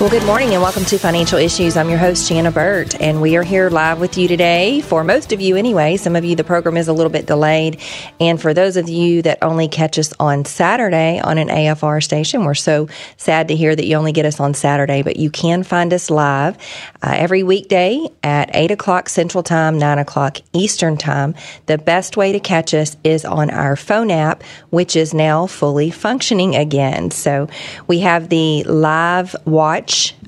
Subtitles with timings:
[0.00, 1.76] Well, good morning and welcome to Financial Issues.
[1.76, 4.80] I'm your host, Shanna Burt, and we are here live with you today.
[4.80, 7.80] For most of you, anyway, some of you, the program is a little bit delayed.
[8.18, 12.44] And for those of you that only catch us on Saturday on an AFR station,
[12.44, 15.62] we're so sad to hear that you only get us on Saturday, but you can
[15.62, 16.56] find us live
[17.04, 21.36] uh, every weekday at 8 o'clock Central Time, 9 o'clock Eastern Time.
[21.66, 25.92] The best way to catch us is on our phone app, which is now fully
[25.92, 27.12] functioning again.
[27.12, 27.48] So
[27.86, 29.81] we have the live watch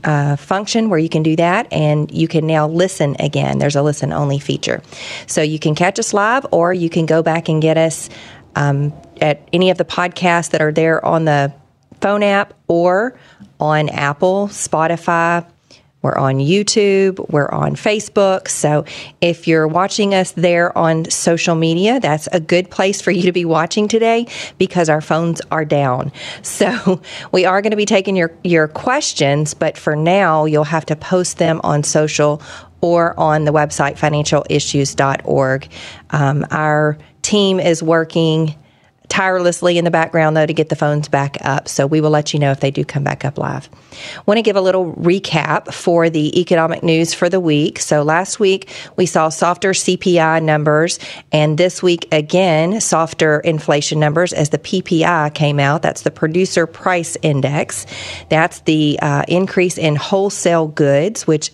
[0.04, 3.58] uh, function where you can do that, and you can now listen again.
[3.58, 4.82] There's a listen only feature.
[5.26, 8.10] So you can catch us live, or you can go back and get us
[8.56, 11.52] um, at any of the podcasts that are there on the
[12.00, 13.18] phone app or
[13.60, 15.46] on Apple, Spotify,
[16.04, 18.46] we're on YouTube, we're on Facebook.
[18.48, 18.84] So
[19.22, 23.32] if you're watching us there on social media, that's a good place for you to
[23.32, 24.26] be watching today
[24.58, 26.12] because our phones are down.
[26.44, 27.00] So
[27.32, 30.94] we are going to be taking your, your questions, but for now, you'll have to
[30.94, 32.42] post them on social
[32.80, 35.68] or on the website financialissues.org.
[36.10, 38.54] Um, our team is working
[39.08, 41.68] tirelessly in the background, though, to get the phones back up.
[41.68, 43.68] So we will let you know if they do come back up live.
[44.26, 47.78] Want to give a little recap for the economic news for the week.
[47.78, 50.98] So last week we saw softer CPI numbers,
[51.32, 55.82] and this week again, softer inflation numbers as the PPI came out.
[55.82, 57.86] That's the Producer Price Index.
[58.30, 61.50] That's the uh, increase in wholesale goods, which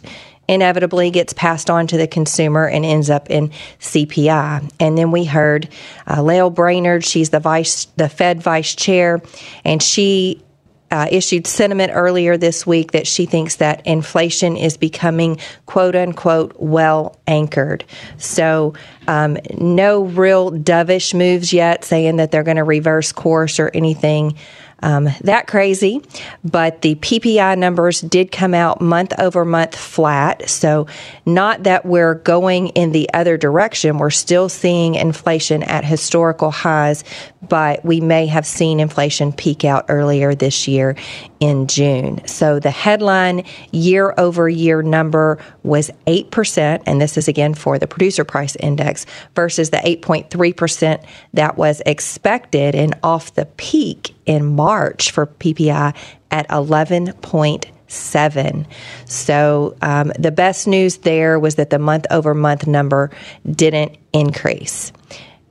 [0.50, 4.68] inevitably gets passed on to the consumer and ends up in CPI.
[4.80, 5.68] And then we heard
[6.08, 9.22] uh, Lael Brainard, she's the vice, the Fed vice chair,
[9.64, 10.42] and she
[10.90, 16.52] uh, issued sentiment earlier this week that she thinks that inflation is becoming quote unquote
[16.58, 17.84] well anchored.
[18.18, 18.74] So,
[19.06, 24.36] um, no real dovish moves yet saying that they're going to reverse course or anything
[24.82, 26.02] um, that crazy,
[26.44, 30.48] but the PPI numbers did come out month over month flat.
[30.48, 30.86] So,
[31.26, 33.98] not that we're going in the other direction.
[33.98, 37.04] We're still seeing inflation at historical highs,
[37.46, 40.96] but we may have seen inflation peak out earlier this year
[41.40, 42.24] in June.
[42.26, 47.86] So, the headline year over year number was 8%, and this is again for the
[47.86, 55.10] producer price index versus the 8.3% that was expected and off the peak in March
[55.10, 55.96] for PPI
[56.30, 58.66] at 11.7.
[59.06, 63.10] So um, the best news there was that the month over month number
[63.50, 64.92] didn't increase.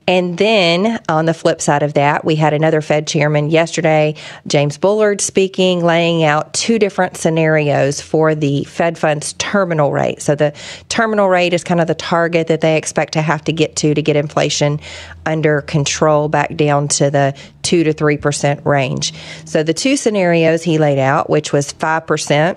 [0.06, 4.16] And then on the flip side of that, we had another Fed chairman yesterday,
[4.46, 10.20] James Bullard, speaking, laying out two different scenarios for the Fed funds terminal rate.
[10.20, 10.52] So the
[10.88, 13.94] terminal rate is kind of the target that they expect to have to get to
[13.94, 14.80] to get inflation
[15.26, 19.14] under control back down to the 2 to 3% range.
[19.44, 22.56] So the two scenarios he laid out, which was 5%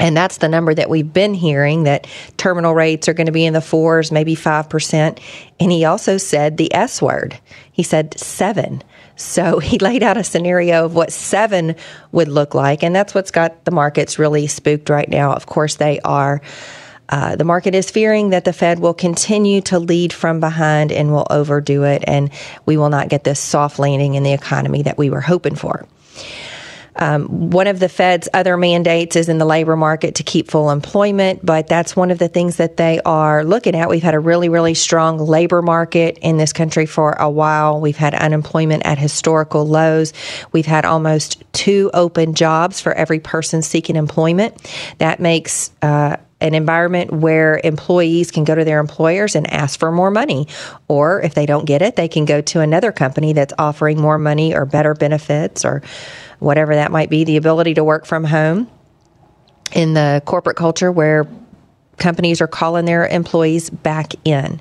[0.00, 2.06] and that's the number that we've been hearing that
[2.38, 5.20] terminal rates are going to be in the fours, maybe 5%.
[5.60, 7.38] And he also said the S word.
[7.70, 8.82] He said seven.
[9.16, 11.76] So he laid out a scenario of what seven
[12.12, 12.82] would look like.
[12.82, 15.34] And that's what's got the markets really spooked right now.
[15.34, 16.40] Of course, they are.
[17.10, 21.12] Uh, the market is fearing that the Fed will continue to lead from behind and
[21.12, 22.30] will overdo it, and
[22.66, 25.84] we will not get this soft landing in the economy that we were hoping for.
[26.96, 30.70] Um, one of the Fed's other mandates is in the labor market to keep full
[30.70, 33.88] employment, but that's one of the things that they are looking at.
[33.88, 37.80] We've had a really, really strong labor market in this country for a while.
[37.80, 40.12] We've had unemployment at historical lows.
[40.52, 44.56] We've had almost two open jobs for every person seeking employment.
[44.98, 49.92] That makes uh, an environment where employees can go to their employers and ask for
[49.92, 50.48] more money.
[50.88, 54.18] Or if they don't get it, they can go to another company that's offering more
[54.18, 55.82] money or better benefits or
[56.40, 58.68] whatever that might be, the ability to work from home
[59.72, 61.28] in the corporate culture where
[61.98, 64.60] companies are calling their employees back in.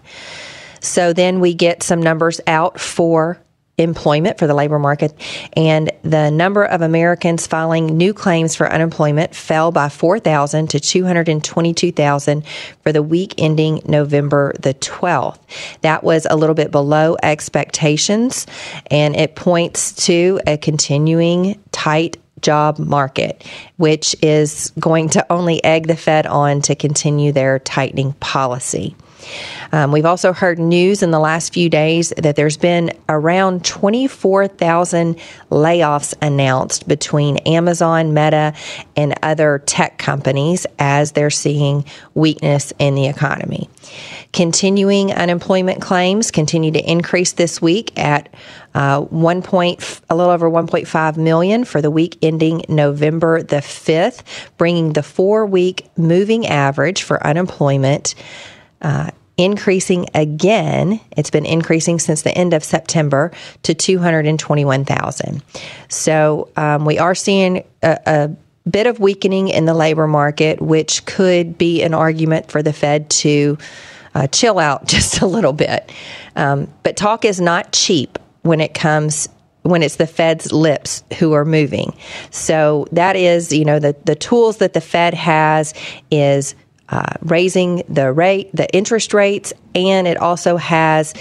[0.82, 3.42] So then we get some numbers out for
[3.80, 5.14] employment for the labor market,
[5.54, 12.46] and the number of Americans filing new claims for unemployment fell by 4,000 to 222,000
[12.84, 15.40] for the week ending November the 12th.
[15.82, 18.46] That was a little bit below expectations,
[18.92, 23.44] and it points to a continuing tight job market,
[23.78, 28.96] which is going to only egg the Fed on to continue their tightening policy.
[29.72, 35.16] Um, we've also heard news in the last few days that there's been around 24,000
[35.52, 38.54] layoffs announced between Amazon, Meta,
[38.96, 43.70] and other tech companies as they're seeing weakness in the economy.
[44.32, 48.30] Continuing unemployment claims continue to increase this week at
[48.76, 54.22] uh, one point, a little over 1.5 million for the week ending November the 5th,
[54.58, 58.14] bringing the four week moving average for unemployment
[58.82, 61.00] uh, increasing again.
[61.16, 63.32] It's been increasing since the end of September
[63.64, 65.42] to 221,000.
[65.88, 71.06] So um, we are seeing a, a bit of weakening in the labor market, which
[71.06, 73.58] could be an argument for the Fed to
[74.14, 75.92] uh, chill out just a little bit.
[76.36, 79.30] Um, but talk is not cheap when it comes
[79.64, 81.94] when it's the Fed's lips who are moving.
[82.32, 85.74] So that is, you know, the, the tools that the Fed has
[86.10, 86.56] is
[86.92, 91.14] uh, raising the rate, the interest rates, and it also has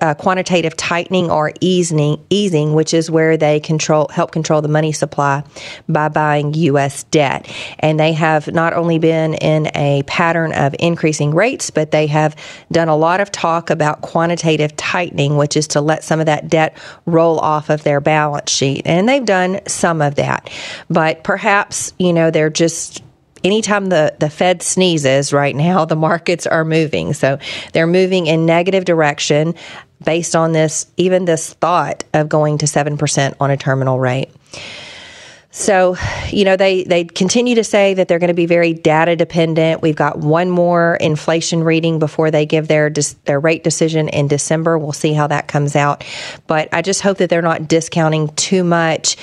[0.00, 4.92] uh, quantitative tightening or easing, easing, which is where they control help control the money
[4.92, 5.42] supply
[5.88, 7.04] by buying U.S.
[7.04, 7.50] debt.
[7.78, 12.36] And they have not only been in a pattern of increasing rates, but they have
[12.70, 16.48] done a lot of talk about quantitative tightening, which is to let some of that
[16.48, 16.76] debt
[17.06, 18.82] roll off of their balance sheet.
[18.84, 20.50] And they've done some of that,
[20.90, 23.02] but perhaps you know they're just
[23.44, 27.12] anytime the, the Fed sneezes right now, the markets are moving.
[27.12, 27.38] So
[27.72, 29.54] they're moving in negative direction
[30.04, 34.30] based on this, even this thought of going to 7% on a terminal rate.
[35.50, 35.96] So,
[36.28, 39.80] you know, they, they continue to say that they're going to be very data dependent.
[39.80, 42.90] We've got one more inflation reading before they give their
[43.24, 44.78] their rate decision in December.
[44.78, 46.04] We'll see how that comes out.
[46.46, 49.16] But I just hope that they're not discounting too much.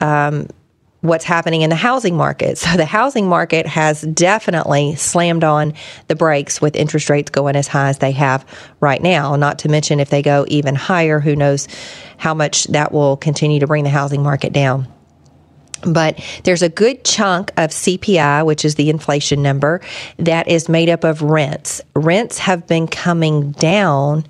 [0.00, 0.48] Um,
[1.00, 2.58] what's happening in the housing market.
[2.70, 5.74] So the housing market has definitely slammed on
[6.06, 8.46] the brakes with interest rates going as high as they have
[8.80, 9.34] right now.
[9.34, 11.66] Not to mention if they go even higher, who knows
[12.16, 14.86] how much that will continue to bring the housing market down.
[15.82, 19.80] But there's a good chunk of CPI, which is the inflation number,
[20.18, 21.80] that is made up of rents.
[21.94, 24.26] Rents have been coming down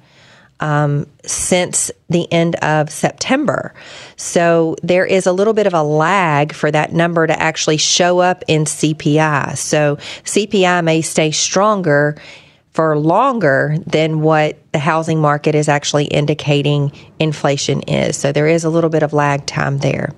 [0.60, 3.74] um, since the end of September.
[4.16, 8.20] So there is a little bit of a lag for that number to actually show
[8.20, 9.56] up in CPI.
[9.56, 12.16] So CPI may stay stronger
[12.72, 18.16] for longer than what the housing market is actually indicating inflation is.
[18.16, 20.14] So there is a little bit of lag time there.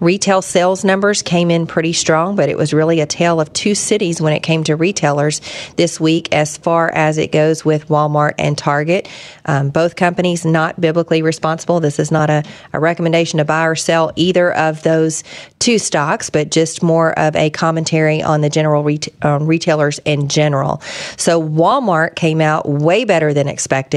[0.00, 3.74] Retail sales numbers came in pretty strong, but it was really a tale of two
[3.74, 5.42] cities when it came to retailers
[5.76, 9.06] this week as far as it goes with Walmart and Target.
[9.44, 11.80] Um, both companies not biblically responsible.
[11.80, 12.42] This is not a,
[12.72, 15.24] a recommendation to buy or sell either of those
[15.58, 20.80] two stocks, but just more of a commentary on the general ret- retailers in general.
[21.18, 23.89] So Walmart came out way better than expected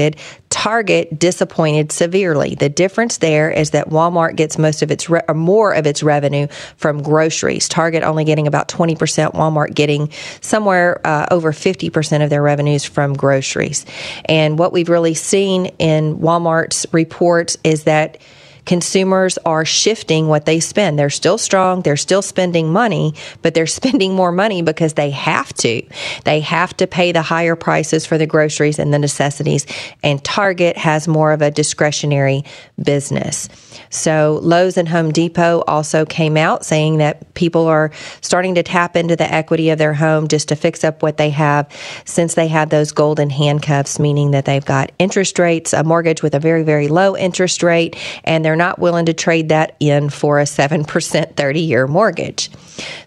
[0.50, 2.54] Target disappointed severely.
[2.54, 6.02] The difference there is that Walmart gets most of its re- or more of its
[6.02, 6.46] revenue
[6.76, 7.68] from groceries.
[7.68, 8.96] Target only getting about 20%,
[9.34, 10.10] Walmart getting
[10.40, 13.84] somewhere uh, over 50% of their revenues from groceries.
[14.26, 18.18] And what we've really seen in Walmart's reports is that
[18.64, 20.98] consumers are shifting what they spend.
[20.98, 25.52] They're still strong, they're still spending money, but they're spending more money because they have
[25.54, 25.82] to.
[26.24, 29.66] They have to pay the higher prices for the groceries and the necessities,
[30.02, 32.44] and Target has more of a discretionary
[32.82, 33.48] business.
[33.90, 38.96] So Lowe's and Home Depot also came out saying that people are starting to tap
[38.96, 41.70] into the equity of their home just to fix up what they have
[42.04, 46.34] since they have those golden handcuffs, meaning that they've got interest rates, a mortgage with
[46.34, 50.08] a very, very low interest rate, and they're they're not willing to trade that in
[50.10, 52.50] for a 7% 30 year mortgage.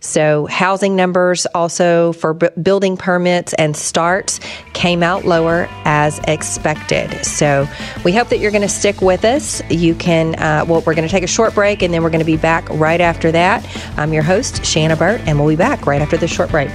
[0.02, 4.42] So, housing numbers also for b- building permits and starts
[4.74, 7.26] came out lower as expected.
[7.26, 7.66] So,
[8.04, 9.62] we hope that you're going to stick with us.
[9.70, 12.20] You can, uh, well, we're going to take a short break and then we're going
[12.20, 13.66] to be back right after that.
[13.98, 16.70] I'm your host, Shanna Burt, and we'll be back right after this short break.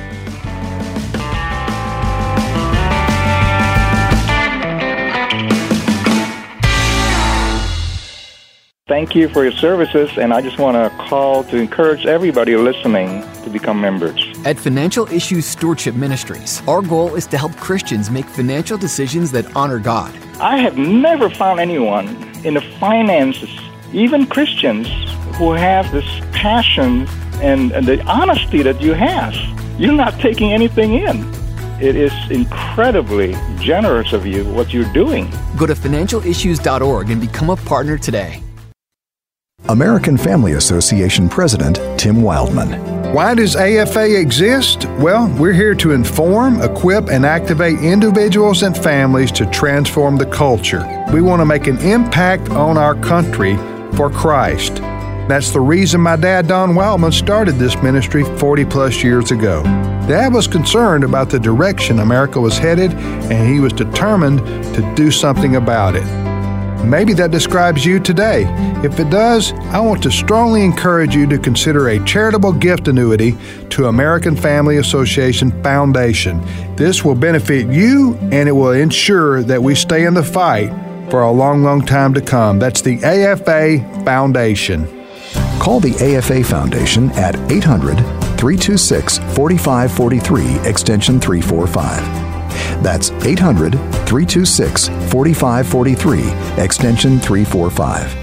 [8.93, 13.23] Thank you for your services, and I just want to call to encourage everybody listening
[13.43, 14.23] to become members.
[14.45, 19.57] At Financial Issues Stewardship Ministries, our goal is to help Christians make financial decisions that
[19.57, 20.15] honor God.
[20.41, 22.07] I have never found anyone
[22.45, 23.49] in the finances.
[23.95, 24.89] Even Christians
[25.37, 27.09] who have this passion
[27.41, 29.35] and, and the honesty that you have,
[29.81, 31.27] you're not taking anything in.
[31.81, 35.31] It is incredibly generous of you what you're doing.
[35.57, 38.43] Go to financialissues.org and become a partner today.
[39.69, 43.15] American Family Association President Tim Wildman.
[43.15, 44.87] Why does AFA exist?
[44.99, 50.83] Well, we're here to inform, equip, and activate individuals and families to transform the culture.
[51.13, 53.57] We want to make an impact on our country
[53.97, 54.77] for Christ.
[55.29, 59.63] That's the reason my dad, Don Wildman, started this ministry 40 plus years ago.
[60.09, 64.41] Dad was concerned about the direction America was headed, and he was determined
[64.75, 66.32] to do something about it.
[66.85, 68.45] Maybe that describes you today.
[68.85, 73.37] If it does, I want to strongly encourage you to consider a charitable gift annuity
[73.71, 76.43] to American Family Association Foundation.
[76.77, 80.71] This will benefit you and it will ensure that we stay in the fight
[81.11, 82.59] for a long, long time to come.
[82.59, 84.87] That's the AFA Foundation.
[85.61, 87.97] Call the AFA Foundation at 800
[88.39, 92.22] 326 4543, extension 345.
[92.83, 98.23] That's 800 326 4543, extension 345.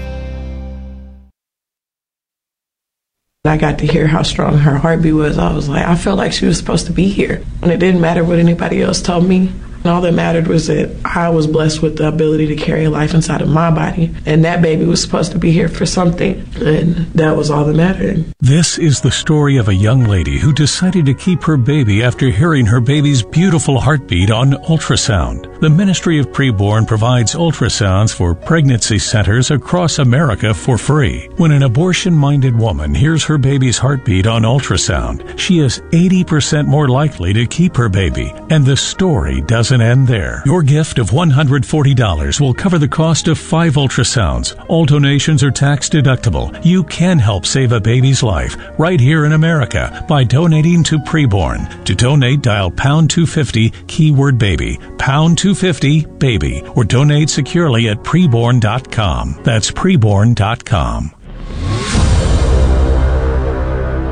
[3.46, 5.38] I got to hear how strong her heartbeat was.
[5.38, 7.42] I was like, I felt like she was supposed to be here.
[7.62, 9.50] And it didn't matter what anybody else told me.
[9.82, 13.14] And all that mattered was that I was blessed with the ability to carry life
[13.14, 14.14] inside of my body.
[14.26, 16.46] And that baby was supposed to be here for something.
[16.56, 18.24] And that was all that mattered.
[18.40, 22.28] This is the story of a young lady who decided to keep her baby after
[22.30, 25.60] hearing her baby's beautiful heartbeat on ultrasound.
[25.60, 31.28] The Ministry of Preborn provides ultrasounds for pregnancy centers across America for free.
[31.36, 36.88] When an abortion minded woman hears her baby's heartbeat on ultrasound, she is 80% more
[36.88, 38.32] likely to keep her baby.
[38.50, 40.42] And the story doesn't end there.
[40.46, 44.56] Your gift of $140 will cover the cost of five ultrasounds.
[44.68, 46.58] All donations are tax deductible.
[46.64, 51.84] You can help save a baby's life right here in America by donating to Preborn.
[51.84, 59.40] To donate, dial pound 250 keyword baby, pound 250 baby, or donate securely at preborn.com.
[59.44, 61.14] That's preborn.com.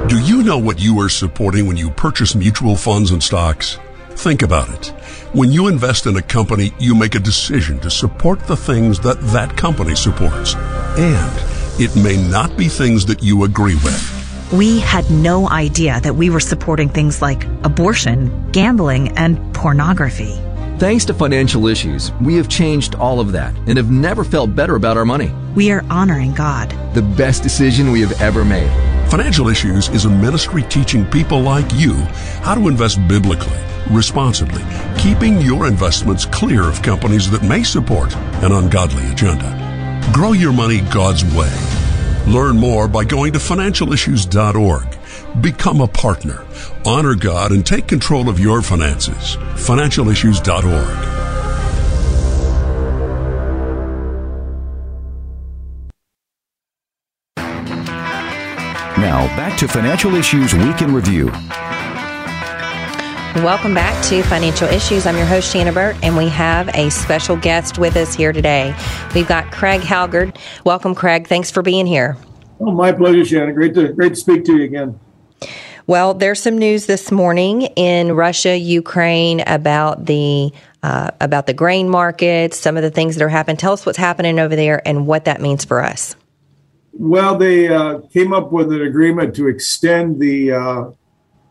[0.09, 3.79] Do you know what you are supporting when you purchase mutual funds and stocks?
[4.19, 4.87] Think about it.
[5.33, 9.21] When you invest in a company, you make a decision to support the things that
[9.33, 10.57] that company supports.
[10.99, 14.51] And it may not be things that you agree with.
[14.53, 20.35] We had no idea that we were supporting things like abortion, gambling, and pornography.
[20.81, 24.75] Thanks to financial issues, we have changed all of that and have never felt better
[24.75, 25.33] about our money.
[25.55, 26.75] We are honoring God.
[26.93, 28.98] The best decision we have ever made.
[29.11, 31.95] Financial Issues is a ministry teaching people like you
[32.43, 33.59] how to invest biblically,
[33.91, 34.63] responsibly,
[34.99, 39.51] keeping your investments clear of companies that may support an ungodly agenda.
[40.13, 41.51] Grow your money God's way.
[42.27, 45.41] Learn more by going to financialissues.org.
[45.41, 46.45] Become a partner.
[46.85, 49.39] Honor God and take control of your finances.
[49.57, 51.18] Financialissues.org.
[59.09, 61.29] Now, back to Financial Issues Week in Review.
[63.43, 65.07] Welcome back to Financial Issues.
[65.07, 68.75] I'm your host, Shanna Burt, and we have a special guest with us here today.
[69.15, 70.37] We've got Craig Halgard.
[70.65, 71.27] Welcome, Craig.
[71.27, 72.19] Thanks for being here.
[72.61, 73.55] Oh, my pleasure, Shanna.
[73.55, 75.01] Great to great to speak to you again.
[75.87, 81.89] Well, there's some news this morning in Russia, Ukraine about the uh, about the grain
[81.89, 83.57] markets, some of the things that are happening.
[83.57, 86.15] Tell us what's happening over there and what that means for us.
[86.93, 90.91] Well, they uh, came up with an agreement to extend the uh,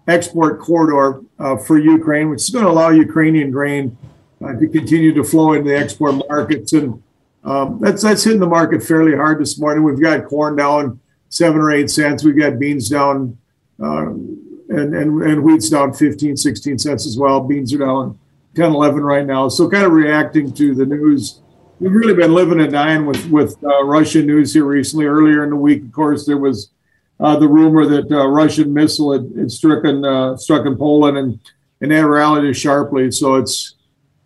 [0.07, 3.97] export corridor uh, for Ukraine, which is going to allow Ukrainian grain
[4.43, 6.73] uh, to continue to flow into the export markets.
[6.73, 7.01] And
[7.43, 9.83] um, that's that's hitting the market fairly hard this morning.
[9.83, 12.23] We've got corn down seven or eight cents.
[12.23, 13.37] We've got beans down,
[13.81, 17.41] uh, and, and, and wheat's down 15, 16 cents as well.
[17.41, 18.19] Beans are down
[18.55, 19.47] 10, 11 right now.
[19.49, 21.41] So kind of reacting to the news
[21.79, 25.05] we've really been living and dying with with uh, Russian news here recently.
[25.05, 26.71] Earlier in the week, of course, there was
[27.19, 31.17] uh, the rumor that uh, Russian missile had, had struck in uh, struck in Poland,
[31.17, 31.39] and
[31.81, 33.11] and that rallied sharply.
[33.11, 33.75] So it's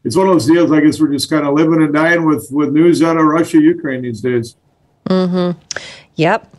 [0.03, 0.71] it's one of those deals.
[0.71, 3.59] I guess we're just kind of living and dying with with news out of Russia,
[3.59, 4.55] Ukraine these days.
[5.05, 5.59] Mm-hmm.
[6.15, 6.55] Yep.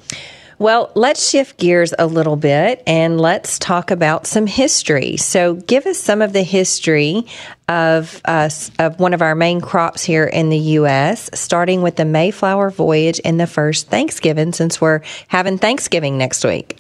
[0.63, 5.17] Well, let's shift gears a little bit and let's talk about some history.
[5.17, 7.27] So, give us some of the history
[7.67, 12.05] of us of one of our main crops here in the U.S., starting with the
[12.05, 16.79] Mayflower voyage and the first Thanksgiving, since we're having Thanksgiving next week.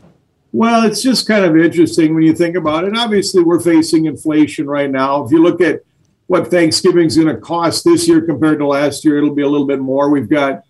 [0.53, 2.97] Well, it's just kind of interesting when you think about it.
[2.97, 5.25] Obviously, we're facing inflation right now.
[5.25, 5.81] If you look at
[6.29, 9.67] what Thanksgiving's going to cost this year compared to last year, it'll be a little
[9.67, 10.09] bit more.
[10.09, 10.63] We've got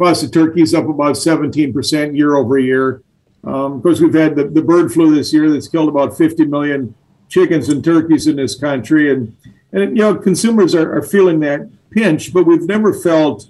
[0.00, 3.02] cost of turkeys up about 17% year over year.
[3.44, 6.46] Um, of course, we've had the, the bird flu this year that's killed about 50
[6.46, 6.94] million
[7.28, 9.12] chickens and turkeys in this country.
[9.12, 9.36] And,
[9.72, 13.46] and you know, consumers are, are feeling that pinch, but we've never felt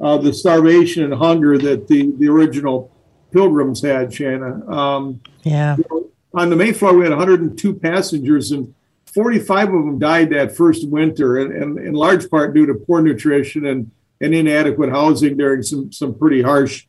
[0.00, 2.90] uh, the starvation and hunger that the, the original
[3.30, 4.68] pilgrims had, Shanna.
[4.68, 5.76] Um, yeah.
[5.76, 8.74] You know, on the Mayflower, we had 102 passengers, and
[9.06, 13.02] 45 of them died that first winter, and, and in large part due to poor
[13.02, 13.90] nutrition and,
[14.22, 16.86] and inadequate housing during some, some pretty harsh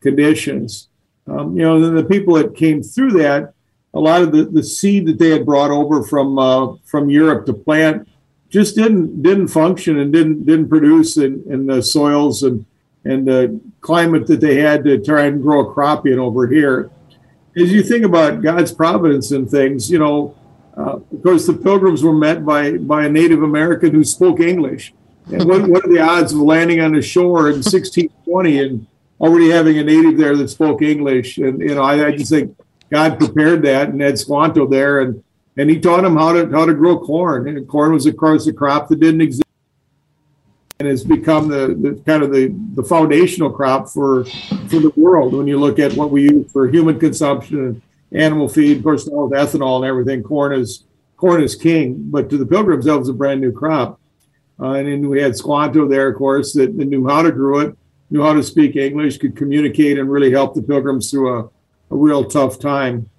[0.00, 0.88] conditions.
[1.26, 3.52] Um, you know, the people that came through that,
[3.92, 7.46] a lot of the, the seed that they had brought over from uh, from Europe
[7.46, 8.08] to plant
[8.48, 12.64] just didn't didn't function and didn't didn't produce in, in the soils and
[13.04, 16.90] and the climate that they had to try and grow a crop in over here.
[17.56, 20.36] As you think about God's providence and things, you know,
[20.76, 24.92] uh, of course, the pilgrims were met by by a Native American who spoke English.
[25.32, 28.86] And what, what are the odds of landing on the shore in 1620 and
[29.20, 31.38] already having a native there that spoke English?
[31.38, 32.56] And you know, I, I just think
[32.90, 35.22] God prepared that and had Squanto there, and
[35.56, 37.48] and he taught him how to how to grow corn.
[37.48, 39.42] And corn was, of course, a crop that didn't exist
[40.78, 45.32] and has become the, the kind of the, the foundational crop for for the world.
[45.32, 49.08] When you look at what we use for human consumption and animal feed, of course,
[49.08, 50.84] now with ethanol and everything, corn is
[51.16, 51.96] corn is king.
[52.10, 53.98] But to the pilgrims, that was a brand new crop.
[54.58, 57.60] Uh, and then we had Squanto there, of course, that, that knew how to grow
[57.60, 57.76] it,
[58.10, 61.96] knew how to speak English, could communicate, and really help the pilgrims through a, a
[61.96, 63.10] real tough time.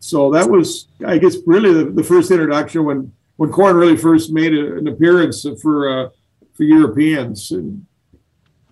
[0.00, 4.32] So that was, I guess, really the, the first introduction when when corn really first
[4.32, 6.08] made a, an appearance for uh,
[6.54, 7.50] for Europeans.
[7.50, 7.86] And,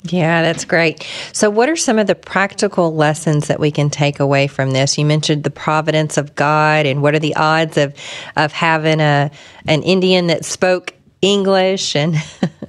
[0.04, 1.06] yeah, that's great.
[1.32, 4.96] So, what are some of the practical lessons that we can take away from this?
[4.96, 7.94] You mentioned the providence of God, and what are the odds of
[8.36, 9.30] of having a
[9.68, 12.16] an Indian that spoke English, and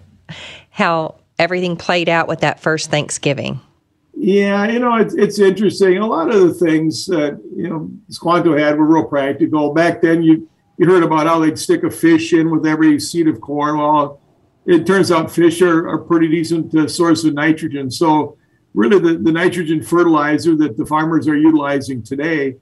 [0.70, 3.60] how everything played out with that first Thanksgiving.
[4.14, 5.98] Yeah, you know, it's, it's interesting.
[5.98, 9.74] A lot of the things that, you know, Squanto had were real practical.
[9.74, 13.28] Back then, you, you heard about how they'd stick a fish in with every seed
[13.28, 13.80] of corn.
[13.80, 14.20] Well,
[14.66, 17.90] it turns out fish are, are pretty decent uh, source of nitrogen.
[17.90, 18.38] So,
[18.76, 22.58] really, the, the nitrogen fertilizer that the farmers are utilizing today,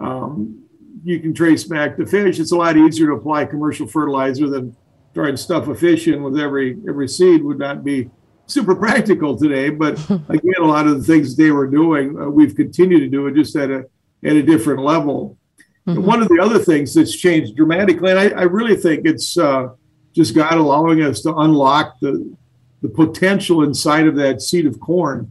[0.00, 0.64] um,
[1.04, 2.40] you can trace back to fish.
[2.40, 4.74] It's a lot easier to apply commercial fertilizer than
[5.14, 8.10] try and stuff a fish in with every every seed would not be
[8.46, 9.70] super practical today.
[9.70, 13.26] But again, a lot of the things they were doing, uh, we've continued to do
[13.26, 13.86] it just at a
[14.24, 15.38] at a different level.
[15.86, 16.02] Mm-hmm.
[16.02, 19.68] One of the other things that's changed dramatically, and I, I really think it's uh,
[20.12, 22.34] just God allowing us to unlock the
[22.82, 25.30] the potential inside of that seed of corn.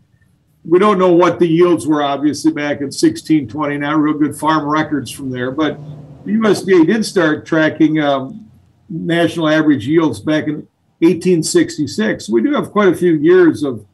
[0.66, 3.78] We don't know what the yields were, obviously, back in 1620.
[3.78, 5.78] Not real good farm records from there, but
[6.26, 8.50] the USDA did start tracking um,
[8.90, 10.68] national average yields back in
[11.00, 12.30] 1866.
[12.30, 13.86] We do have quite a few years of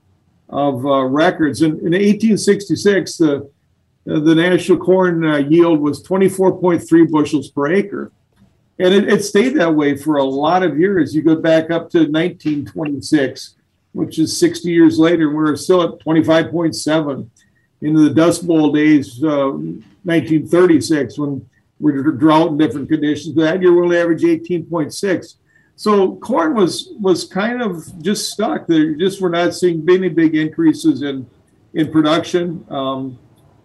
[0.50, 1.62] of uh, records.
[1.62, 3.50] In, in 1866, the
[4.06, 8.12] the national corn uh, yield was 24.3 bushels per acre,
[8.80, 11.14] and it, it, stayed that way for a lot of years.
[11.14, 13.56] You go back up to 1926,
[13.92, 17.30] which is 60 years later, and we're still at 25.7.
[17.82, 23.36] Into the Dust Bowl days, 1936, uh, when we're drought and different conditions.
[23.36, 25.36] That year, we only averaged 18.6.
[25.76, 28.68] So corn was was kind of just stuck.
[28.68, 31.26] There just we're not seeing any big increases in
[31.74, 32.66] in production.
[32.70, 33.18] Um,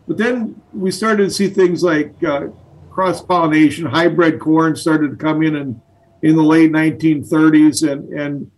[0.07, 2.49] but then we started to see things like uh,
[2.91, 5.83] cross pollination, hybrid corn started to come in in,
[6.23, 8.51] in the late 1930s, and and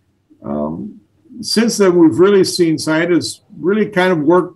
[0.43, 1.01] um,
[1.41, 4.55] since then we've really seen scientists really kind of work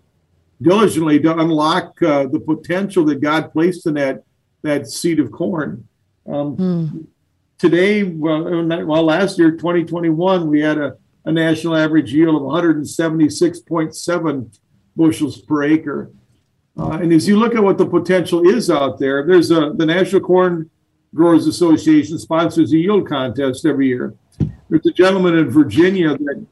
[0.62, 4.24] diligently to unlock uh, the potential that God placed in that
[4.64, 5.88] that seed of corn.
[6.28, 7.08] Um, mm
[7.62, 14.60] today, well, well, last year, 2021, we had a, a national average yield of 176.7
[14.96, 16.10] bushels per acre.
[16.76, 19.86] Uh, and as you look at what the potential is out there, there's a the
[19.86, 20.72] National Corn
[21.14, 24.16] Growers Association sponsors a yield contest every year.
[24.70, 26.44] There's a gentleman in Virginia that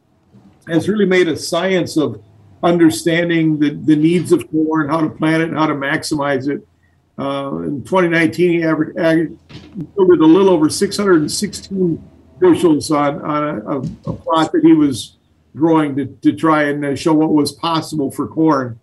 [0.68, 2.24] has really made a science of
[2.62, 6.68] understanding the, the needs of corn, how to plant it, and how to maximize it.
[7.20, 9.28] Uh, in 2019, he averaged, a
[9.98, 13.44] little over 616 bushels on, on
[14.08, 15.18] a, a, plot that he was
[15.54, 18.80] growing to, to try and uh, show what was possible for corn.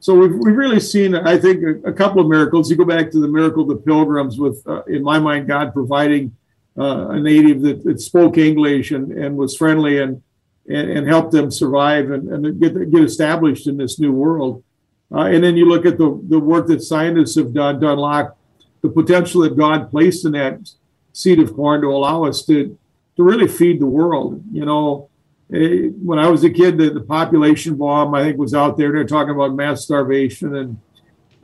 [0.00, 2.68] So we've, we've really seen, I think, a, a, couple of miracles.
[2.70, 5.72] You go back to the miracle of the pilgrims with, uh, in my mind, God
[5.72, 6.36] providing
[6.76, 10.22] uh, a native that, that, spoke English and, and was friendly and,
[10.68, 14.64] and, and helped them survive and, and get, get established in this new world.
[15.12, 18.36] Uh, and then you look at the, the work that scientists have done to unlock
[18.82, 20.70] the potential that God placed in that
[21.12, 22.76] seed of corn to allow us to,
[23.16, 24.42] to really feed the world.
[24.52, 25.08] You know,
[25.52, 28.92] eh, when I was a kid, the, the population bomb I think was out there.
[28.92, 30.80] They're talking about mass starvation, and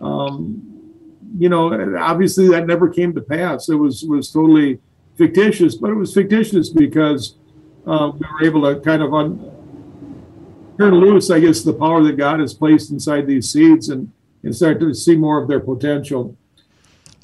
[0.00, 0.68] um,
[1.38, 3.68] you know, obviously that never came to pass.
[3.68, 4.80] It was was totally
[5.16, 7.36] fictitious, but it was fictitious because
[7.86, 9.61] uh, we were able to kind of un-
[10.78, 14.10] turn loose, I guess, the power that God has placed inside these seeds and,
[14.42, 16.36] and start to see more of their potential.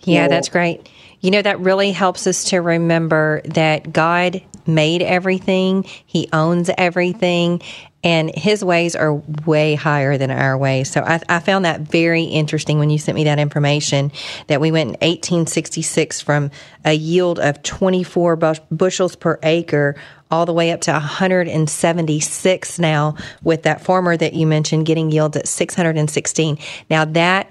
[0.04, 0.88] Yeah, So- that's great.
[1.20, 7.60] You know, that really helps us to remember that God made everything, He owns everything,
[8.04, 10.90] and His ways are way higher than our ways.
[10.90, 14.12] So I, I found that very interesting when you sent me that information
[14.46, 16.50] that we went in 1866 from
[16.84, 19.96] a yield of 24 bush- bushels per acre
[20.30, 25.36] all the way up to 176 now with that farmer that you mentioned getting yields
[25.36, 26.58] at 616.
[26.90, 27.50] Now that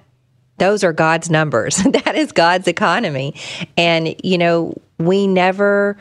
[0.57, 1.77] those are God's numbers.
[1.83, 3.35] that is God's economy.
[3.77, 5.97] And, you know, we never,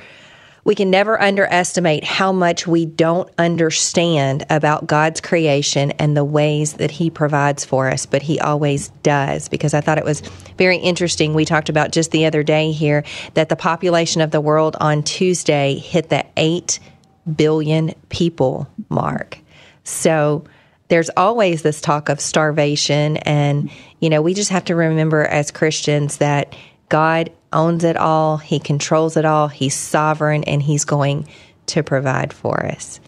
[0.66, 6.74] we can never underestimate how much we don't understand about God's creation and the ways
[6.74, 9.48] that He provides for us, but He always does.
[9.48, 10.22] Because I thought it was
[10.58, 11.34] very interesting.
[11.34, 15.04] We talked about just the other day here that the population of the world on
[15.04, 16.80] Tuesday hit the 8
[17.36, 19.38] billion people mark.
[19.84, 20.44] So,
[20.88, 25.50] there's always this talk of starvation and you know we just have to remember as
[25.50, 26.54] christians that
[26.88, 31.26] god owns it all he controls it all he's sovereign and he's going
[31.66, 33.00] to provide for us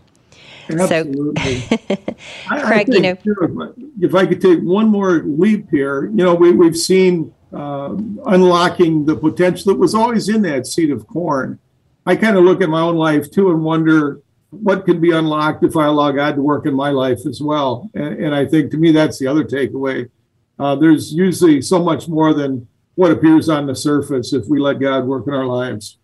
[0.70, 1.64] Absolutely.
[2.50, 6.52] I Craig, you too, if I could take one more leap here, you know, we,
[6.52, 7.94] we've seen uh,
[8.26, 11.58] unlocking the potential that was always in that seed of corn.
[12.06, 15.62] I kind of look at my own life too and wonder what can be unlocked
[15.62, 17.90] if I allow God to work in my life as well.
[17.94, 20.10] And, and I think to me, that's the other takeaway.
[20.58, 22.66] Uh, there's usually so much more than
[22.98, 25.98] what appears on the surface if we let God work in our lives.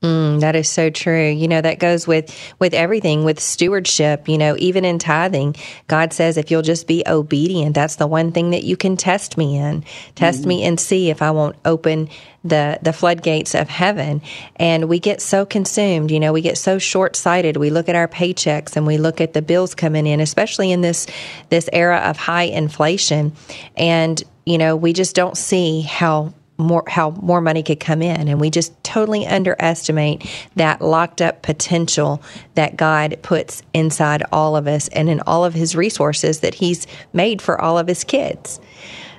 [0.00, 1.28] Mm, that is so true.
[1.28, 4.28] You know that goes with with everything with stewardship.
[4.28, 5.56] You know, even in tithing,
[5.88, 9.36] God says if you'll just be obedient, that's the one thing that you can test
[9.36, 9.84] me in.
[10.14, 12.08] Test me and see if I won't open
[12.44, 14.22] the the floodgates of heaven.
[14.56, 16.10] And we get so consumed.
[16.10, 17.58] You know, we get so short sighted.
[17.58, 20.80] We look at our paychecks and we look at the bills coming in, especially in
[20.80, 21.06] this
[21.50, 23.32] this era of high inflation,
[23.76, 28.28] and you know we just don't see how more how more money could come in
[28.28, 32.20] and we just totally underestimate that locked up potential
[32.54, 36.86] that God puts inside all of us and in all of his resources that he's
[37.12, 38.60] made for all of his kids.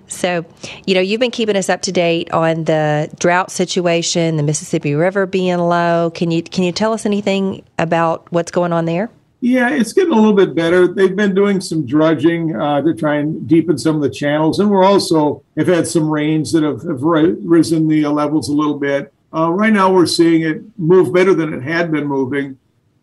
[0.08, 0.44] So,
[0.86, 4.96] you know, you've been keeping us up to date on the drought situation, the Mississippi
[4.96, 6.12] River being low.
[6.14, 9.10] Can you can you tell us anything about what's going on there?
[9.42, 10.88] Yeah, it's getting a little bit better.
[10.88, 14.70] They've been doing some dredging uh, to try and deepen some of the channels, and
[14.70, 18.54] we're also have had some rains that have, have ri- risen the uh, levels a
[18.54, 19.14] little bit.
[19.34, 22.58] Uh, right now, we're seeing it move better than it had been moving.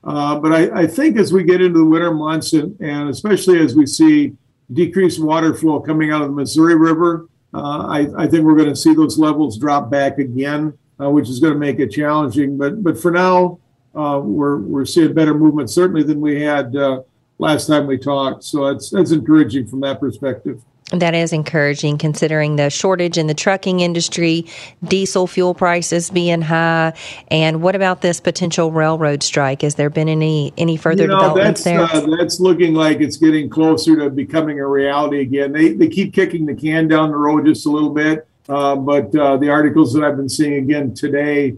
[0.05, 3.59] Uh, but I, I think as we get into the winter months, and, and especially
[3.59, 4.37] as we see
[4.72, 8.68] decreased water flow coming out of the Missouri River, uh, I, I think we're going
[8.68, 12.59] to see those levels drop back again, uh, which is going to make it challenging.
[12.59, 13.59] But but for now,
[13.96, 17.00] uh, we're we're seeing better movement certainly than we had uh,
[17.38, 18.44] last time we talked.
[18.44, 20.62] So that's that's encouraging from that perspective.
[20.92, 24.46] That is encouraging considering the shortage in the trucking industry,
[24.85, 26.92] diesel fuel prices being high,
[27.28, 29.62] and what about this potential railroad strike?
[29.62, 32.02] Has there been any any further you know, developments that's there?
[32.02, 35.52] uh, that's looking like it's getting closer to becoming a reality again.
[35.52, 39.12] They they keep kicking the can down the road just a little bit, uh, but
[39.16, 41.56] uh, the articles that I've been seeing again today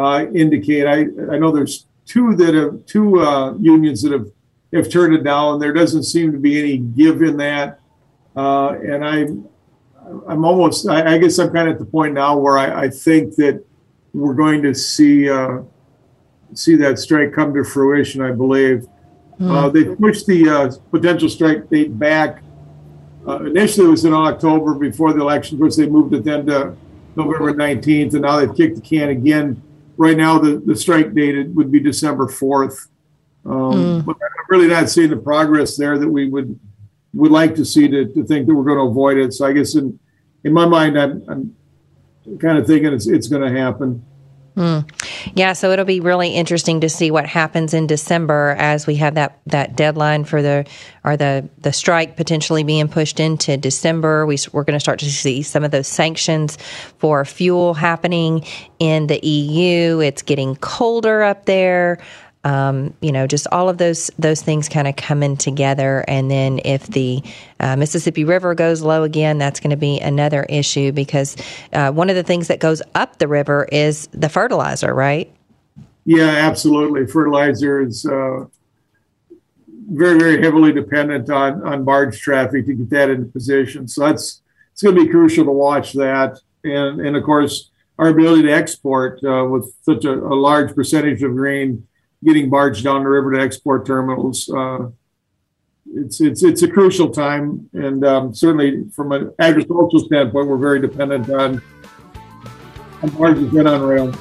[0.00, 1.00] uh, indicate I
[1.32, 4.28] I know there's two that have two uh, unions that have
[4.72, 5.58] have turned it down.
[5.58, 7.80] There doesn't seem to be any give in that,
[8.34, 9.26] uh, and I
[10.26, 12.88] I'm almost I, I guess I'm kind of at the point now where I, I
[12.88, 13.62] think that
[14.14, 15.60] we're going to see uh,
[16.54, 18.22] see that strike come to fruition.
[18.22, 18.86] I believe.
[19.42, 22.42] Uh, they pushed the uh, potential strike date back.
[23.26, 25.56] Uh, initially, it was in October before the election.
[25.56, 26.76] Of course, they moved it then to
[27.16, 29.62] November 19th, and now they've kicked the can again.
[30.00, 32.88] Right now, the, the strike date would be December 4th.
[33.44, 36.58] Um, But I'm really not seeing the progress there that we would
[37.12, 39.34] would like to see to, to think that we're going to avoid it.
[39.34, 39.98] So I guess in
[40.42, 44.02] in my mind, I'm, I'm kind of thinking it's it's going to happen.
[44.54, 44.78] Hmm.
[45.34, 49.14] Yeah, so it'll be really interesting to see what happens in December as we have
[49.14, 50.66] that, that deadline for the
[51.02, 54.26] or the the strike potentially being pushed into December.
[54.26, 56.58] We, we're going to start to see some of those sanctions
[56.98, 58.44] for fuel happening
[58.78, 60.00] in the EU.
[60.00, 61.98] It's getting colder up there.
[62.42, 66.60] Um, you know, just all of those those things kind of coming together, and then
[66.64, 67.22] if the
[67.60, 71.36] uh, Mississippi River goes low again, that's going to be another issue because
[71.74, 75.30] uh, one of the things that goes up the river is the fertilizer, right?
[76.04, 77.06] Yeah, absolutely.
[77.06, 78.46] Fertilizer is uh,
[79.90, 83.88] very, very heavily dependent on, on barge traffic to get that into position.
[83.88, 84.40] So that's
[84.72, 86.38] it's going to be crucial to watch that.
[86.64, 91.22] And, and of course, our ability to export uh, with such a, a, large percentage
[91.22, 91.86] of grain
[92.24, 94.48] getting barged down the river to export terminals.
[94.48, 94.88] Uh,
[95.94, 100.80] it's it's it's a crucial time, and um, certainly from an agricultural standpoint, we're very
[100.80, 101.62] dependent on
[103.02, 104.14] on barges and on rail.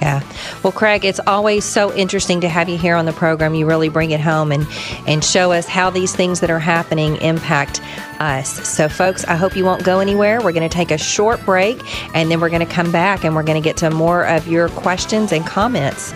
[0.00, 0.22] Yeah.
[0.62, 3.54] Well, Craig, it's always so interesting to have you here on the program.
[3.54, 4.66] You really bring it home and,
[5.08, 7.80] and show us how these things that are happening impact
[8.20, 8.68] us.
[8.68, 10.40] So, folks, I hope you won't go anywhere.
[10.40, 11.80] We're going to take a short break
[12.14, 14.46] and then we're going to come back and we're going to get to more of
[14.46, 16.12] your questions and comments.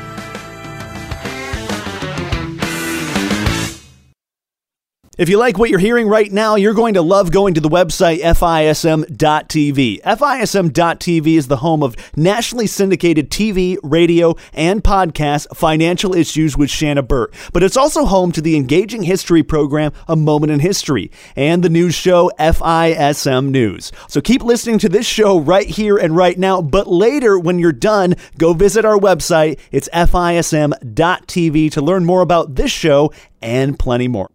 [5.18, 7.68] If you like what you're hearing right now, you're going to love going to the
[7.68, 10.01] website FISM.TV.
[10.01, 17.03] FISM.TV is the home of nationally syndicated TV, radio, and podcast Financial Issues with Shanna
[17.03, 17.35] Burt.
[17.53, 21.68] But it's also home to the engaging history program A Moment in History and the
[21.68, 23.92] news show FISM News.
[24.09, 26.62] So keep listening to this show right here and right now.
[26.62, 29.59] But later, when you're done, go visit our website.
[29.72, 34.32] It's FISM.TV to learn more about this show and plenty more.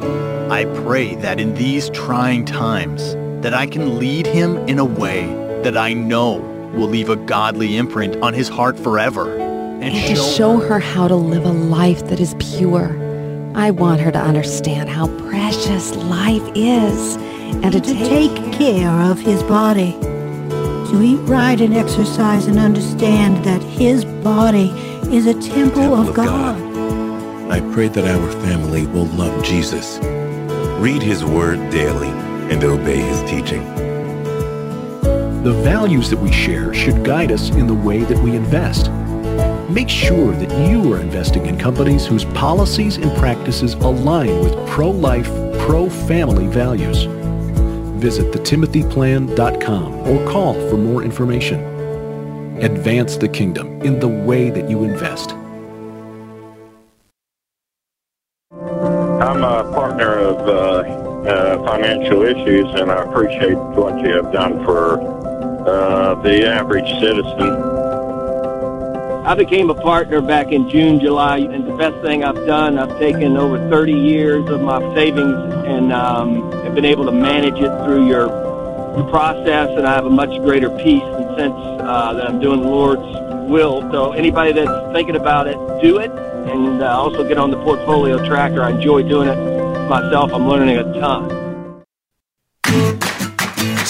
[0.00, 5.26] I pray that in these trying times that I can lead him in a way
[5.62, 6.36] that I know
[6.74, 9.36] will leave a godly imprint on his heart forever.
[9.36, 12.96] And, and to show her how to live a life that is pure.
[13.54, 18.90] I want her to understand how precious life is and to, to take, take care
[18.90, 19.92] of his body.
[20.90, 24.70] To eat right and exercise and understand that his body
[25.14, 26.58] is a temple, temple of, God.
[26.58, 26.65] God.
[27.48, 30.00] I pray that our family will love Jesus,
[30.80, 32.08] read his word daily,
[32.50, 33.64] and obey his teaching.
[35.44, 38.90] The values that we share should guide us in the way that we invest.
[39.70, 45.30] Make sure that you are investing in companies whose policies and practices align with pro-life,
[45.60, 47.04] pro-family values.
[48.02, 51.60] Visit thetimothyplan.com or call for more information.
[52.60, 55.35] Advance the kingdom in the way that you invest.
[61.86, 64.98] Financial Issues, and I appreciate what you have done for
[65.68, 67.62] uh, the average citizen.
[69.24, 72.98] I became a partner back in June, July, and the best thing I've done, I've
[72.98, 77.84] taken over 30 years of my savings and um, have been able to manage it
[77.84, 78.30] through your
[79.08, 82.68] process, and I have a much greater peace and sense uh, that I'm doing the
[82.68, 83.02] Lord's
[83.48, 83.88] will.
[83.92, 88.24] So anybody that's thinking about it, do it and uh, also get on the portfolio
[88.26, 88.60] tracker.
[88.62, 90.32] I enjoy doing it myself.
[90.32, 91.45] I'm learning a ton.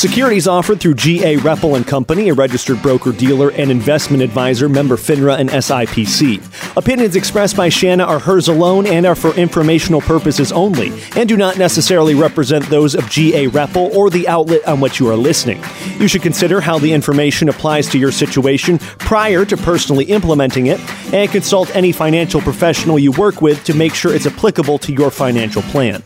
[0.06, 4.96] Securities offered through GA Repple and Company, a registered broker dealer and investment advisor, member
[4.96, 6.76] FINRA and SIPC.
[6.76, 11.36] Opinions expressed by Shanna are hers alone and are for informational purposes only, and do
[11.36, 15.60] not necessarily represent those of GA Repple or the outlet on which you are listening.
[15.98, 20.78] You should consider how the information applies to your situation prior to personally implementing it,
[21.12, 25.10] and consult any financial professional you work with to make sure it's applicable to your
[25.10, 26.04] financial plan.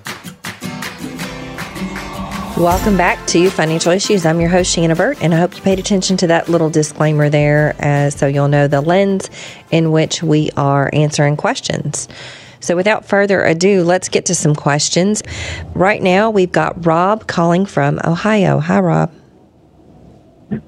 [2.61, 4.27] Welcome back to Financial Issues.
[4.27, 7.31] I'm your host, Shanna Burt, and I hope you paid attention to that little disclaimer
[7.31, 9.31] there uh, so you'll know the lens
[9.71, 12.07] in which we are answering questions.
[12.61, 15.23] So, without further ado, let's get to some questions.
[15.73, 18.61] Right now, we've got Rob calling from Ohio.
[18.61, 19.11] Hi, Rob.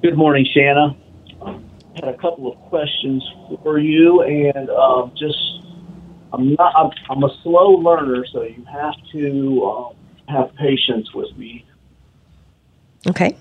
[0.00, 0.96] Good morning, Shanna.
[1.44, 1.60] I
[1.96, 3.22] had a couple of questions
[3.62, 5.62] for you, and um, just
[6.32, 9.94] I'm not I'm, I'm, a slow learner, so you have to um,
[10.28, 11.66] have patience with me.
[13.08, 13.36] Okay.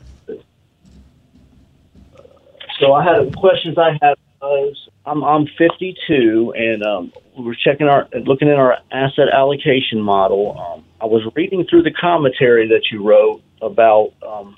[2.79, 7.87] So I had questions I had was I'm I'm 52 and um, we were checking
[7.87, 10.59] our looking at our asset allocation model.
[10.59, 14.55] Um, I was reading through the commentary that you wrote about um,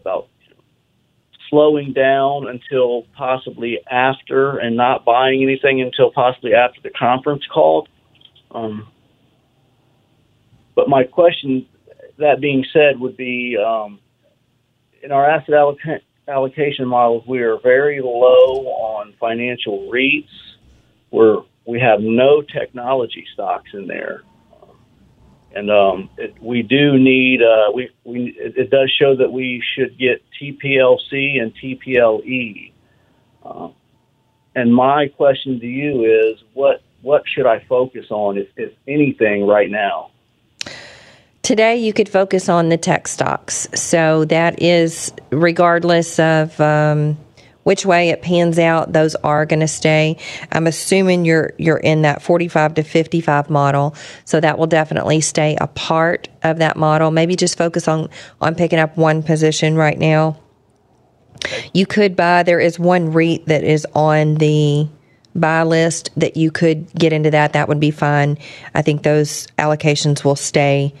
[0.00, 0.28] about
[1.48, 7.86] slowing down until possibly after and not buying anything until possibly after the conference call.
[8.50, 8.88] Um,
[10.74, 11.66] but my question,
[12.18, 14.00] that being said, would be um,
[15.02, 20.28] in our asset alloc- allocation models, we are very low on financial REITs.
[21.10, 24.22] We're we have no technology stocks in there,
[25.54, 27.40] and um, it, we do need.
[27.42, 32.72] Uh, we we it, does show that we should get TPLC and TPLE.
[33.44, 33.68] Uh,
[34.54, 39.46] and my question to you is, what what should I focus on, if, if anything,
[39.46, 40.10] right now?
[41.46, 43.68] Today, you could focus on the tech stocks.
[43.72, 47.16] So that is regardless of um,
[47.62, 50.16] which way it pans out, those are going to stay.
[50.50, 55.56] I'm assuming you're you're in that 45 to 55 model, so that will definitely stay
[55.60, 57.12] a part of that model.
[57.12, 60.40] Maybe just focus on on picking up one position right now.
[61.72, 62.42] You could buy.
[62.42, 64.88] There is one REIT that is on the
[65.36, 67.52] buy list that you could get into that.
[67.52, 68.36] That would be fine.
[68.74, 70.92] I think those allocations will stay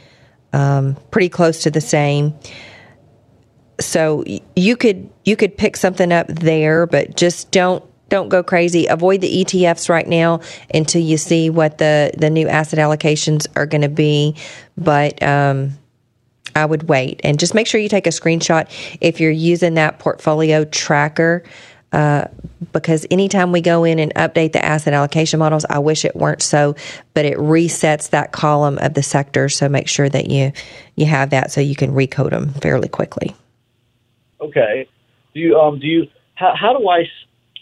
[0.56, 2.34] um, pretty close to the same.
[3.78, 4.24] So
[4.56, 8.86] you could you could pick something up there, but just don't don't go crazy.
[8.86, 10.40] Avoid the ETFs right now
[10.72, 14.34] until you see what the the new asset allocations are going to be.
[14.78, 15.72] But um,
[16.54, 18.66] I would wait and just make sure you take a screenshot
[19.02, 21.44] if you're using that portfolio tracker.
[21.92, 22.26] Uh,
[22.72, 26.42] because anytime we go in and update the asset allocation models, I wish it weren't
[26.42, 26.74] so,
[27.14, 29.48] but it resets that column of the sector.
[29.48, 30.52] So make sure that you
[30.96, 33.34] you have that so you can recode them fairly quickly.
[34.40, 34.88] Okay.
[35.34, 37.04] Do you um do you how how do I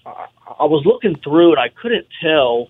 [0.06, 2.68] I was looking through and I couldn't tell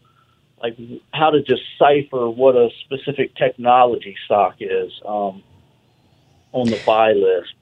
[0.63, 0.79] like
[1.13, 5.43] how to decipher what a specific technology stock is um,
[6.53, 7.53] on the buy list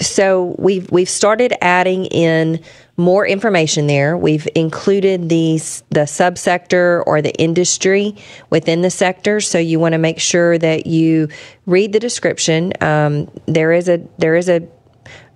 [0.00, 2.60] so we've we've started adding in
[2.96, 4.16] more information there.
[4.16, 8.16] We've included these the subsector or the industry
[8.50, 9.40] within the sector.
[9.40, 11.28] So you want to make sure that you
[11.66, 12.72] read the description.
[12.80, 14.66] Um, there is a there is a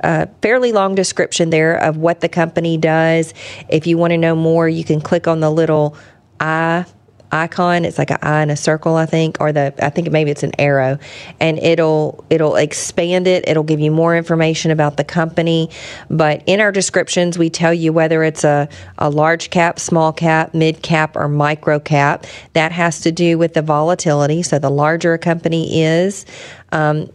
[0.01, 3.33] a fairly long description there of what the company does.
[3.69, 5.97] If you want to know more, you can click on the little
[6.41, 6.87] I
[7.33, 7.85] icon.
[7.85, 10.43] It's like an eye in a circle, I think, or the I think maybe it's
[10.43, 10.99] an arrow,
[11.41, 13.49] and it'll it'll expand it.
[13.49, 15.71] It'll give you more information about the company.
[16.11, 18.69] But in our descriptions, we tell you whether it's a
[18.99, 22.27] a large cap, small cap, mid cap, or micro cap.
[22.53, 24.43] That has to do with the volatility.
[24.43, 26.27] So the larger a company is.
[26.71, 27.11] Um,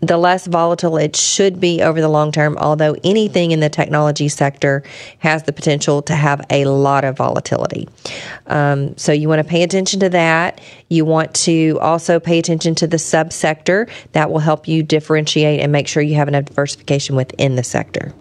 [0.00, 4.28] the less volatile it should be over the long term, although anything in the technology
[4.28, 4.82] sector
[5.18, 7.88] has the potential to have a lot of volatility.
[8.46, 10.60] Um, so you want to pay attention to that.
[10.88, 13.90] You want to also pay attention to the subsector.
[14.12, 18.14] That will help you differentiate and make sure you have enough diversification within the sector.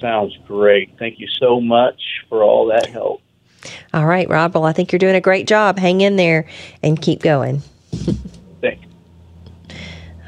[0.00, 0.98] Sounds great.
[0.98, 2.00] Thank you so much
[2.30, 3.20] for all that help.
[3.92, 4.54] All right, Rob.
[4.54, 5.78] Well, I think you're doing a great job.
[5.78, 6.46] Hang in there
[6.82, 7.62] and keep going.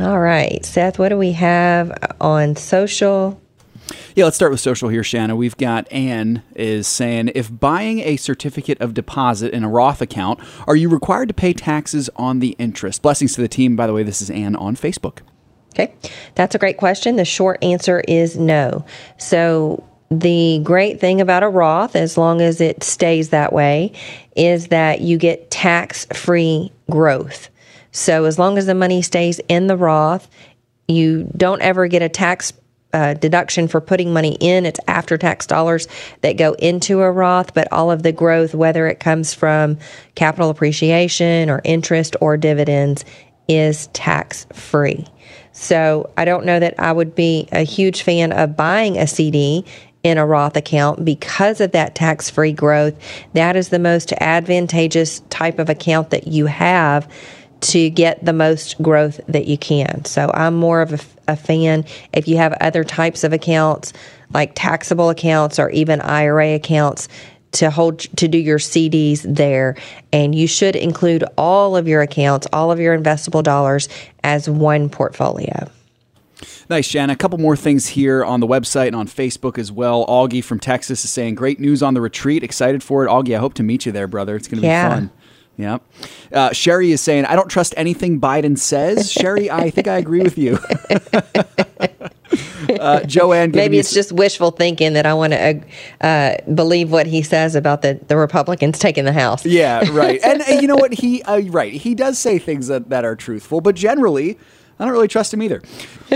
[0.02, 3.40] All right, Seth, what do we have on social?
[4.16, 5.36] Yeah, let's start with social here, Shanna.
[5.36, 10.40] We've got Anne is saying if buying a certificate of deposit in a Roth account,
[10.66, 13.00] are you required to pay taxes on the interest?
[13.02, 13.76] Blessings to the team.
[13.76, 15.18] By the way, this is Anne on Facebook.
[15.72, 15.94] Okay,
[16.34, 17.14] that's a great question.
[17.14, 18.84] The short answer is no.
[19.18, 23.92] So, the great thing about a Roth, as long as it stays that way,
[24.34, 27.50] is that you get tax free growth.
[27.92, 30.28] So as long as the money stays in the Roth,
[30.88, 32.52] you don't ever get a tax
[32.92, 34.66] uh, deduction for putting money in.
[34.66, 35.88] It's after tax dollars
[36.20, 39.78] that go into a Roth, but all of the growth, whether it comes from
[40.14, 43.04] capital appreciation or interest or dividends,
[43.48, 45.06] is tax free.
[45.52, 49.64] So I don't know that I would be a huge fan of buying a CD
[50.02, 52.94] in a Roth account because of that tax free growth.
[53.34, 57.08] That is the most advantageous type of account that you have
[57.62, 60.04] to get the most growth that you can.
[60.04, 61.84] So I'm more of a, a, fan.
[62.12, 63.92] If you have other types of accounts,
[64.34, 67.08] like taxable accounts or even IRA accounts,
[67.52, 69.76] to hold to do your CDs there,
[70.12, 73.88] and you should include all of your accounts, all of your investable dollars
[74.24, 75.70] as one portfolio.
[76.68, 77.10] Nice, Jan.
[77.10, 80.06] A couple more things here on the website and on Facebook as well.
[80.06, 82.42] Augie from Texas is saying, Great news on the retreat.
[82.42, 83.08] Excited for it.
[83.08, 84.34] Augie, I hope to meet you there, brother.
[84.34, 84.88] It's going to yeah.
[84.88, 85.10] be fun.
[85.62, 85.78] Yeah.
[86.32, 89.10] Uh, Sherry is saying, I don't trust anything Biden says.
[89.10, 90.58] Sherry, I think I agree with you.
[92.80, 95.60] uh, Joanne, maybe it's just wishful thinking that I want to
[96.00, 99.44] uh, uh, believe what he says about the, the Republicans taking the House.
[99.46, 100.20] Yeah, right.
[100.24, 100.92] and you know what?
[100.94, 101.72] He uh, right.
[101.72, 104.38] He does say things that, that are truthful, but generally,
[104.82, 105.62] I don't really trust him either.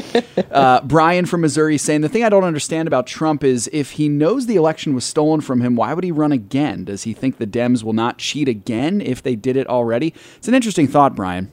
[0.51, 4.09] uh, Brian from Missouri saying the thing I don't understand about Trump is if he
[4.09, 6.83] knows the election was stolen from him, why would he run again?
[6.83, 10.13] Does he think the Dems will not cheat again if they did it already?
[10.37, 11.53] It's an interesting thought, Brian.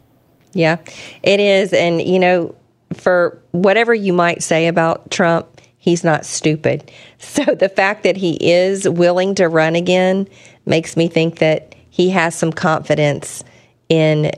[0.54, 0.78] Yeah,
[1.22, 1.72] it is.
[1.72, 2.56] And, you know,
[2.96, 6.92] for whatever you might say about Trump, he's not stupid.
[7.20, 10.28] So the fact that he is willing to run again
[10.66, 13.46] makes me think that he has some confidence
[13.88, 14.32] in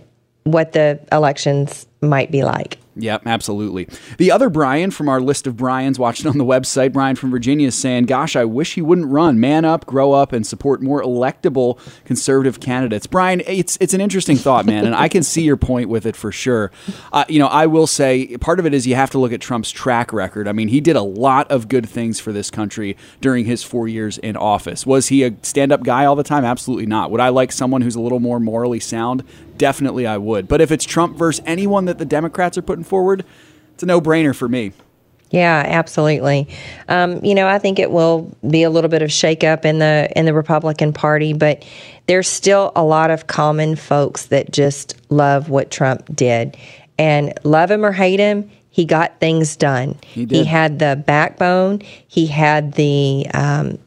[0.43, 2.79] what the elections might be like.
[2.97, 3.89] Yep, absolutely.
[4.17, 7.67] The other Brian from our list of Brian's watching on the website, Brian from Virginia,
[7.67, 9.39] is saying, Gosh, I wish he wouldn't run.
[9.39, 13.05] Man up, grow up, and support more electable conservative candidates.
[13.05, 16.15] Brian, it's it's an interesting thought, man, and I can see your point with it
[16.15, 16.71] for sure.
[17.11, 19.41] Uh, you know, I will say part of it is you have to look at
[19.41, 20.47] Trump's track record.
[20.47, 23.89] I mean, he did a lot of good things for this country during his four
[23.89, 24.85] years in office.
[24.85, 26.45] Was he a stand up guy all the time?
[26.45, 27.11] Absolutely not.
[27.11, 29.23] Would I like someone who's a little more morally sound?
[29.57, 30.47] Definitely I would.
[30.47, 33.25] But if it's Trump versus anyone that the Democrats are putting forward,
[33.73, 34.73] it's a no brainer for me.
[35.31, 36.47] Yeah, absolutely.
[36.87, 40.09] Um, you know, I think it will be a little bit of shakeup in the
[40.15, 41.65] in the Republican Party, but
[42.05, 46.55] there's still a lot of common folks that just love what Trump did,
[46.97, 49.97] and love him or hate him, he got things done.
[50.03, 50.45] He did.
[50.45, 51.81] had the backbone.
[52.09, 53.79] He had the um,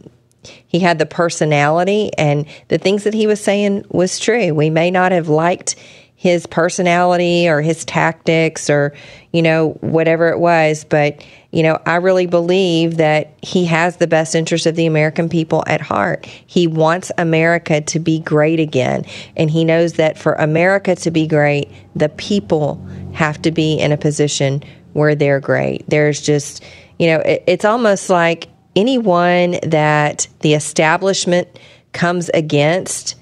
[0.69, 4.55] he had the personality, and the things that he was saying was true.
[4.55, 5.75] We may not have liked
[6.19, 8.93] his personality or his tactics or
[9.33, 14.07] you know whatever it was but you know i really believe that he has the
[14.09, 19.05] best interest of the american people at heart he wants america to be great again
[19.37, 23.93] and he knows that for america to be great the people have to be in
[23.93, 24.61] a position
[24.95, 26.65] where they're great there's just
[26.99, 31.49] you know it, it's almost like anyone that the establishment
[31.93, 33.17] comes against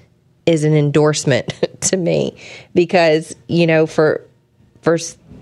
[0.45, 2.37] is an endorsement to me.
[2.73, 4.25] Because you know for
[4.81, 4.97] for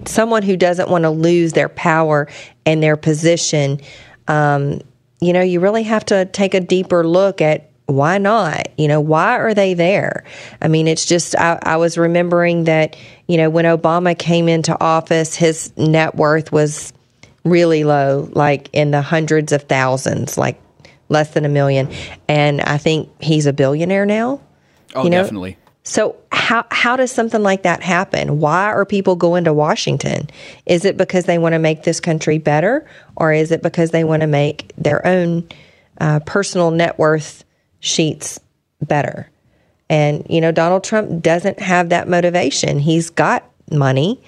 [0.06, 2.28] someone who doesn't want to lose their power
[2.66, 3.80] and their position
[4.28, 4.82] um,
[5.22, 8.70] you know you really have to take a deeper look at why not?
[8.80, 10.24] You know why are they there?
[10.62, 12.96] I mean it's just I, I was remembering that
[13.28, 16.94] you know when obama came into office his net worth was
[17.46, 20.60] really low like in the hundreds of thousands like
[21.08, 21.88] less than a million
[22.28, 24.42] and i think he's a billionaire now
[24.96, 25.22] Oh, you know?
[25.22, 25.58] definitely.
[25.84, 28.40] So how how does something like that happen?
[28.40, 30.30] Why are people going to Washington?
[30.66, 32.88] Is it because they want to make this country better,
[33.18, 35.48] or is it because they want to make their own
[36.00, 37.44] uh, personal net worth
[37.82, 38.40] sheets
[38.82, 39.30] better?
[39.90, 42.80] And you know, Donald Trump doesn't have that motivation.
[42.80, 44.24] He's got money.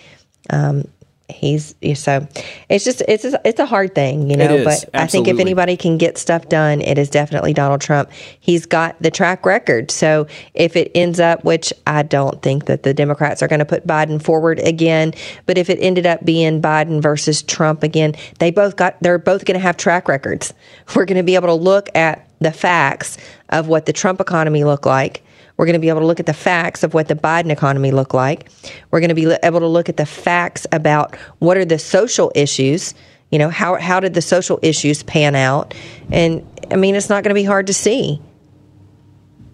[0.49, 0.83] Um,
[1.29, 2.25] he's so
[2.69, 5.97] it's just it's it's a hard thing you know but i think if anybody can
[5.97, 8.09] get stuff done it is definitely donald trump.
[8.39, 9.91] He's got the track record.
[9.91, 13.65] So if it ends up which i don't think that the democrats are going to
[13.65, 15.13] put biden forward again
[15.45, 19.45] but if it ended up being biden versus trump again they both got they're both
[19.45, 20.53] going to have track records.
[20.95, 23.17] We're going to be able to look at the facts
[23.49, 25.23] of what the trump economy looked like
[25.57, 27.91] we're going to be able to look at the facts of what the Biden economy
[27.91, 28.49] looked like.
[28.91, 32.31] We're going to be able to look at the facts about what are the social
[32.35, 32.93] issues.
[33.31, 35.73] You know, how, how did the social issues pan out?
[36.11, 38.21] And I mean, it's not going to be hard to see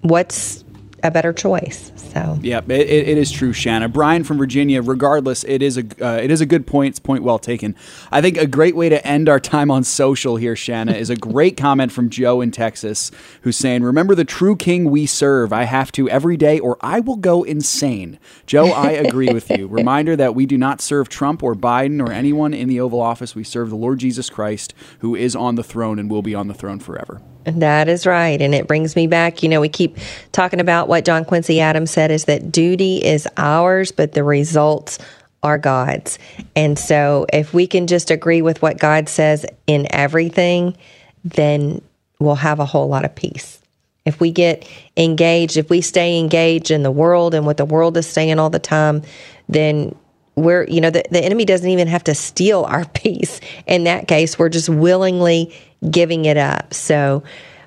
[0.02, 0.63] what's
[1.04, 1.92] a better choice.
[1.96, 3.90] So, Yeah, it, it it is true, Shanna.
[3.90, 4.82] Brian from Virginia.
[4.82, 6.94] Regardless, it is a uh, it is a good point.
[6.94, 7.76] It's point well taken.
[8.12, 11.16] I think a great way to end our time on social here, Shanna, is a
[11.16, 15.52] great comment from Joe in Texas, who's saying, "Remember the true King we serve.
[15.52, 19.68] I have to every day, or I will go insane." Joe, I agree with you.
[19.74, 23.36] Reminder that we do not serve Trump or Biden or anyone in the Oval Office.
[23.36, 26.48] We serve the Lord Jesus Christ, who is on the throne and will be on
[26.48, 27.22] the throne forever.
[27.46, 28.42] That is right.
[28.42, 29.44] And it brings me back.
[29.44, 29.98] You know, we keep
[30.32, 35.00] talking about what John Quincy Adams said is that duty is ours, but the results
[35.44, 36.18] are God's.
[36.56, 40.78] And so if we can just agree with what God says in everything,
[41.24, 41.82] then
[42.20, 43.60] we'll have a whole lot of peace.
[44.06, 44.68] If we get
[44.98, 48.50] engaged, if we stay engaged in the world and what the world is saying all
[48.50, 49.02] the time,
[49.48, 49.96] then
[50.36, 53.40] we're, you know, the, the enemy doesn't even have to steal our peace.
[53.68, 55.56] In that case, we're just willingly
[55.90, 56.74] giving it up.
[56.74, 57.24] So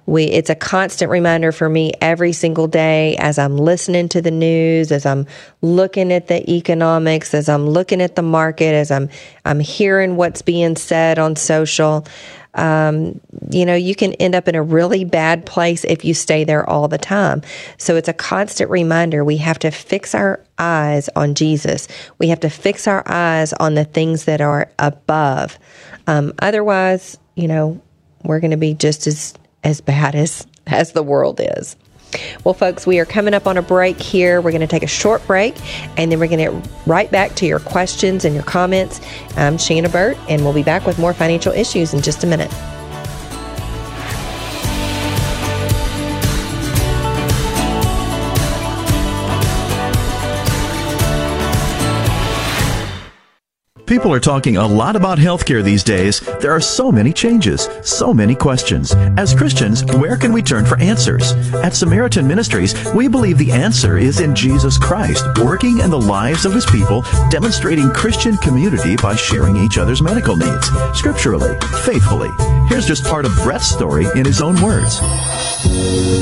[0.07, 4.31] we, it's a constant reminder for me every single day as I'm listening to the
[4.31, 5.27] news, as I'm
[5.63, 9.09] looking at the economics, as I'm looking at the market, as I'm,
[9.45, 12.07] I'm hearing what's being said on social
[12.57, 16.43] um, you know, you can end up in a really bad place if you stay
[16.45, 17.43] there all the time.
[17.77, 21.87] So it's a constant reminder we have to fix our eyes on Jesus.
[22.19, 25.59] We have to fix our eyes on the things that are above.
[26.07, 27.81] Um, otherwise, you know,
[28.27, 31.77] we're going to be just as as bad as as the world is.
[32.45, 34.41] Well, folks, we are coming up on a break here.
[34.41, 35.55] We're going to take a short break
[35.99, 39.01] and then we're going to get right back to your questions and your comments.
[39.37, 42.53] I'm Shanna Burt, and we'll be back with more financial issues in just a minute.
[53.87, 56.19] People are talking a lot about healthcare these days.
[56.41, 58.93] There are so many changes, so many questions.
[59.17, 61.35] As Christians, where can we turn for answers?
[61.55, 66.45] At Samaritan Ministries, we believe the answer is in Jesus Christ, working in the lives
[66.45, 72.31] of his people, demonstrating Christian community by sharing each other's medical needs, scripturally, faithfully.
[72.69, 75.01] Here's just part of Brett's story in his own words.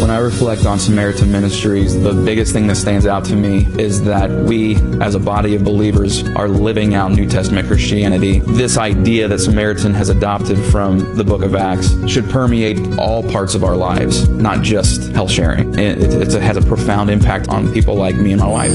[0.01, 4.03] When I reflect on Samaritan Ministries, the biggest thing that stands out to me is
[4.05, 8.41] that we, as a body of believers, are living out New Testament Christianity.
[8.41, 13.55] This idea that Samaritan has adopted from the book of Acts should permeate all parts
[13.55, 15.79] of our lives, not just health sharing.
[15.79, 18.73] It, it, it has a profound impact on people like me and my wife.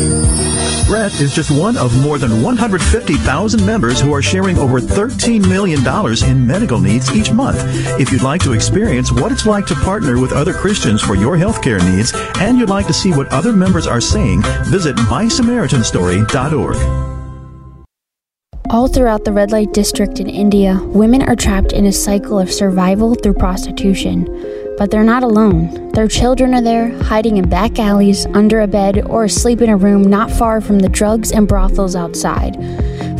[0.88, 5.86] Brett is just one of more than 150,000 members who are sharing over $13 million
[6.24, 7.60] in medical needs each month.
[8.00, 11.38] If you'd like to experience what it's like to partner with other Christians for your
[11.38, 17.19] healthcare needs, and you'd like to see what other members are saying, visit mysamaritanstory.org.
[18.72, 22.52] All throughout the red light district in India, women are trapped in a cycle of
[22.52, 24.26] survival through prostitution.
[24.78, 25.92] But they're not alone.
[25.94, 29.76] Their children are there, hiding in back alleys, under a bed, or asleep in a
[29.76, 32.58] room not far from the drugs and brothels outside.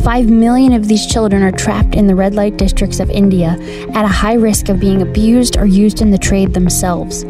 [0.04, 3.56] Five million of these children are trapped in the red light districts of India
[3.92, 7.24] at a high risk of being abused or used in the trade themselves.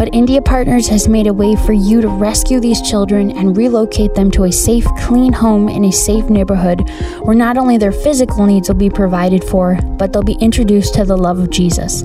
[0.00, 4.14] But India Partners has made a way for you to rescue these children and relocate
[4.14, 6.88] them to a safe, clean home in a safe neighborhood
[7.20, 11.04] where not only their physical needs will be provided for, but they'll be introduced to
[11.04, 12.00] the love of Jesus.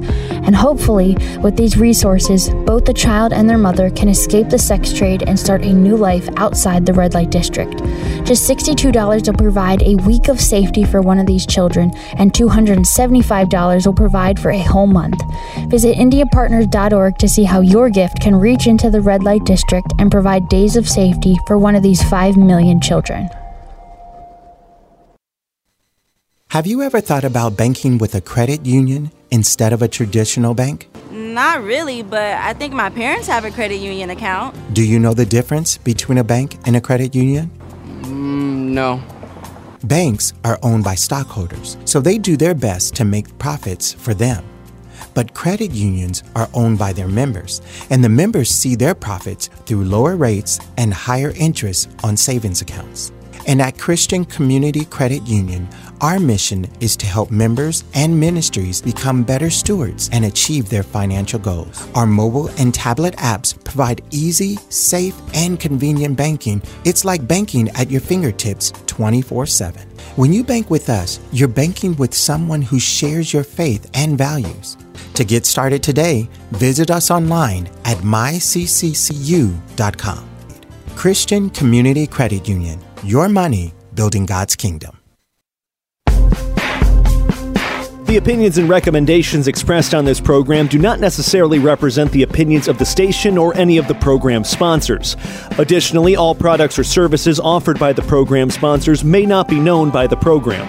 [0.45, 4.91] And hopefully, with these resources, both the child and their mother can escape the sex
[4.91, 7.77] trade and start a new life outside the red light district.
[8.25, 13.85] Just $62 will provide a week of safety for one of these children, and $275
[13.85, 15.21] will provide for a whole month.
[15.69, 20.11] Visit IndiaPartners.org to see how your gift can reach into the red light district and
[20.11, 23.29] provide days of safety for one of these 5 million children.
[26.49, 30.87] Have you ever thought about banking with a credit union instead of a traditional bank?
[31.11, 34.55] Not really, but I think my parents have a credit union account.
[34.73, 37.51] Do you know the difference between a bank and a credit union?
[38.03, 39.03] Mm, no.
[39.83, 44.45] Banks are owned by stockholders, so they do their best to make profits for them.
[45.15, 49.85] But credit unions are owned by their members, and the members see their profits through
[49.85, 53.11] lower rates and higher interest on savings accounts.
[53.47, 55.67] And at Christian Community Credit Union,
[56.01, 61.39] our mission is to help members and ministries become better stewards and achieve their financial
[61.39, 61.87] goals.
[61.93, 66.61] Our mobile and tablet apps provide easy, safe, and convenient banking.
[66.85, 69.81] It's like banking at your fingertips 24 7.
[70.15, 74.75] When you bank with us, you're banking with someone who shares your faith and values.
[75.15, 78.29] To get started today, visit us online at mycccu.com.
[80.97, 84.99] Christian Community Credit Union, your money building God's kingdom.
[88.05, 92.77] The opinions and recommendations expressed on this program do not necessarily represent the opinions of
[92.77, 95.15] the station or any of the program sponsors.
[95.57, 100.07] Additionally, all products or services offered by the program sponsors may not be known by
[100.07, 100.67] the program.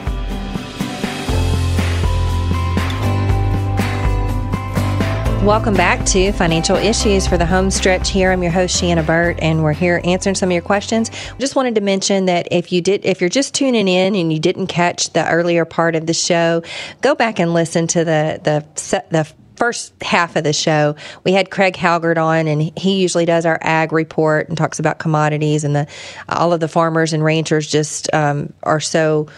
[5.46, 8.32] Welcome back to Financial Issues for the home stretch here.
[8.32, 11.08] I'm your host Shanna Burt and we're here answering some of your questions.
[11.38, 14.40] Just wanted to mention that if you did if you're just tuning in and you
[14.40, 16.64] didn't catch the earlier part of the show,
[17.00, 21.48] go back and listen to the the the first half of the show, we had
[21.48, 25.76] Craig Halgard on, and he usually does our ag report and talks about commodities and
[25.76, 25.86] the
[26.28, 29.28] all of the farmers and ranchers just um, are so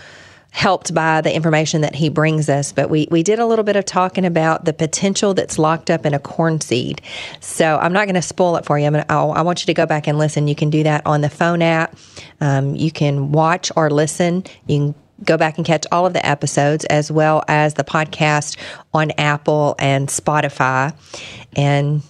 [0.59, 2.73] helped by the information that he brings us.
[2.73, 6.05] But we, we did a little bit of talking about the potential that's locked up
[6.05, 7.01] in a corn seed.
[7.39, 8.91] So I'm not going to spoil it for you.
[8.91, 10.49] Gonna, i want you to go back and listen.
[10.49, 11.97] You can do that on the phone app.
[12.41, 14.43] Um, you can watch or listen.
[14.67, 18.57] You can go back and catch all of the episodes as well as the podcast
[18.93, 20.93] on Apple and Spotify.
[21.55, 22.03] And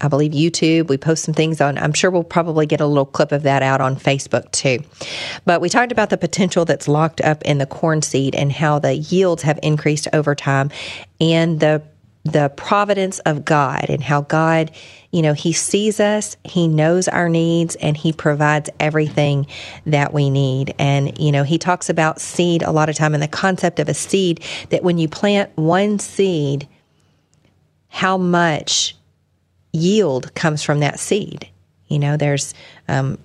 [0.00, 0.88] I believe YouTube.
[0.88, 3.62] We post some things on, I'm sure we'll probably get a little clip of that
[3.62, 4.78] out on Facebook too.
[5.44, 8.78] But we talked about the potential that's locked up in the corn seed and how
[8.78, 10.70] the yields have increased over time
[11.20, 11.82] and the
[12.24, 14.70] the providence of God and how God,
[15.12, 19.46] you know, He sees us, He knows our needs, and He provides everything
[19.86, 20.74] that we need.
[20.78, 23.88] And, you know, He talks about seed a lot of time and the concept of
[23.88, 26.68] a seed that when you plant one seed,
[27.88, 28.97] how much
[29.72, 31.48] yield comes from that seed.
[31.88, 32.54] You know, there's,
[32.88, 33.18] um,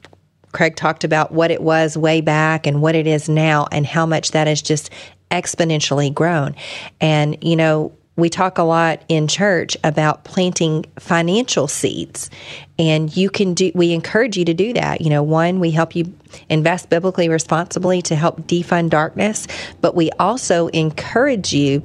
[0.51, 4.05] Craig talked about what it was way back and what it is now, and how
[4.05, 4.89] much that has just
[5.31, 6.55] exponentially grown.
[7.01, 12.29] And, you know, we talk a lot in church about planting financial seeds.
[12.79, 15.01] And you can do, we encourage you to do that.
[15.01, 16.13] You know, one, we help you
[16.49, 19.47] invest biblically responsibly to help defund darkness,
[19.81, 21.83] but we also encourage you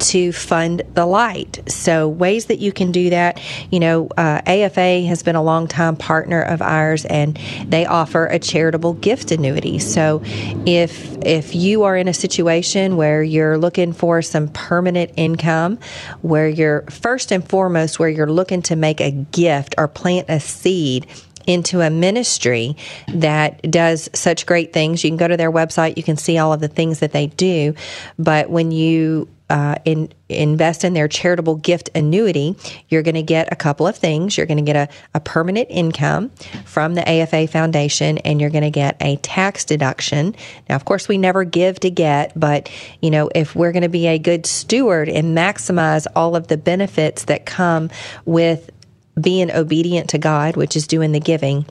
[0.00, 1.60] to fund the light.
[1.68, 5.68] So, ways that you can do that, you know, uh, AFA has been a long
[5.68, 9.78] time partner of ours, and they offer a charitable gift annuity.
[9.78, 10.22] So,
[10.66, 15.78] if if you are in a situation where you're looking for some permanent income,
[16.22, 19.86] where you're first and foremost where you're looking to make a gift or
[20.20, 21.06] plant a seed
[21.46, 22.76] into a ministry
[23.08, 25.02] that does such great things.
[25.02, 27.26] You can go to their website, you can see all of the things that they
[27.28, 27.74] do.
[28.18, 32.54] But when you uh, in, invest in their charitable gift annuity,
[32.88, 34.36] you're going to get a couple of things.
[34.36, 36.30] You're going to get a, a permanent income
[36.66, 40.36] from the AFA Foundation, and you're going to get a tax deduction.
[40.68, 43.88] Now, of course, we never give to get, but you know, if we're going to
[43.88, 47.90] be a good steward and maximize all of the benefits that come
[48.24, 48.70] with
[49.18, 51.64] being obedient to God, which is doing the giving,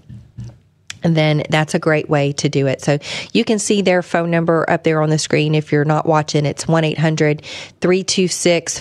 [1.03, 2.81] and then that's a great way to do it.
[2.81, 2.99] So
[3.33, 6.45] you can see their phone number up there on the screen if you're not watching.
[6.45, 7.41] It's 1 800
[7.81, 8.79] 326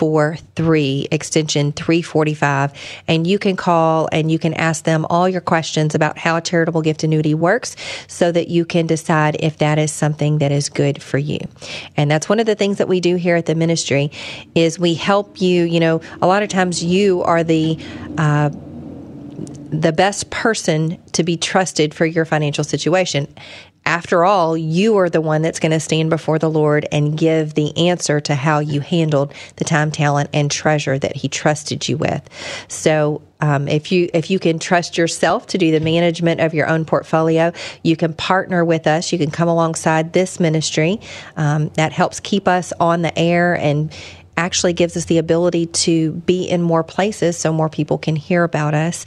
[0.00, 2.72] 4543, extension 345.
[3.06, 6.40] And you can call and you can ask them all your questions about how a
[6.40, 7.76] charitable gift annuity works
[8.08, 11.38] so that you can decide if that is something that is good for you.
[11.98, 14.10] And that's one of the things that we do here at the ministry
[14.54, 17.78] is we help you, you know, a lot of times you are the,
[18.16, 23.28] uh, the best person to be trusted for your financial situation.
[23.86, 27.54] After all, you are the one that's going to stand before the Lord and give
[27.54, 31.96] the answer to how you handled the time, talent, and treasure that He trusted you
[31.96, 32.28] with.
[32.68, 36.68] So, um, if you if you can trust yourself to do the management of your
[36.68, 37.52] own portfolio,
[37.82, 39.12] you can partner with us.
[39.12, 41.00] You can come alongside this ministry.
[41.36, 43.92] Um, that helps keep us on the air and
[44.40, 48.42] actually gives us the ability to be in more places so more people can hear
[48.42, 49.04] about us.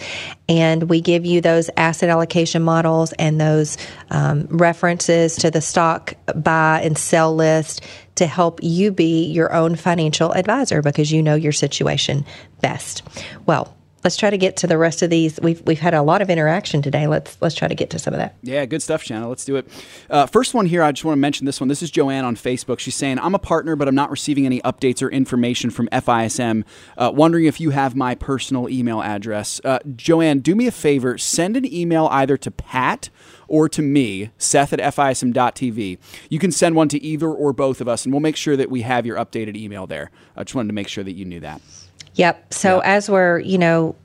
[0.47, 3.77] And we give you those asset allocation models and those
[4.11, 7.81] um, references to the stock buy and sell list
[8.15, 12.25] to help you be your own financial advisor because you know your situation
[12.61, 13.01] best.
[13.47, 15.39] Well, let's try to get to the rest of these.
[15.41, 17.07] We've we've had a lot of interaction today.
[17.07, 18.35] Let's let's try to get to some of that.
[18.41, 19.29] Yeah, good stuff, Shanna.
[19.29, 19.67] Let's do it.
[20.09, 21.67] Uh, first one here, I just want to mention this one.
[21.67, 22.79] This is Joanne on Facebook.
[22.79, 26.63] She's saying, I'm a partner, but I'm not receiving any updates or information from FISM.
[26.97, 29.61] Uh, wondering if you have my personal email address.
[29.63, 31.17] Uh, Joanne, do me a favor.
[31.17, 33.09] Send an email either to Pat
[33.47, 35.97] or to me, Seth at FISM.tv.
[36.29, 38.69] You can send one to either or both of us, and we'll make sure that
[38.71, 40.11] we have your updated email there.
[40.35, 41.61] I just wanted to make sure that you knew that.
[42.15, 42.53] Yep.
[42.53, 43.95] So as we're, you know,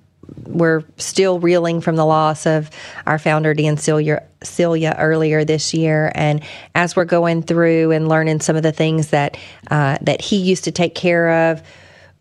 [0.46, 2.70] we're still reeling from the loss of
[3.06, 6.42] our founder Dan Celia, Celia earlier this year, and
[6.74, 9.36] as we're going through and learning some of the things that
[9.70, 11.62] uh, that he used to take care of,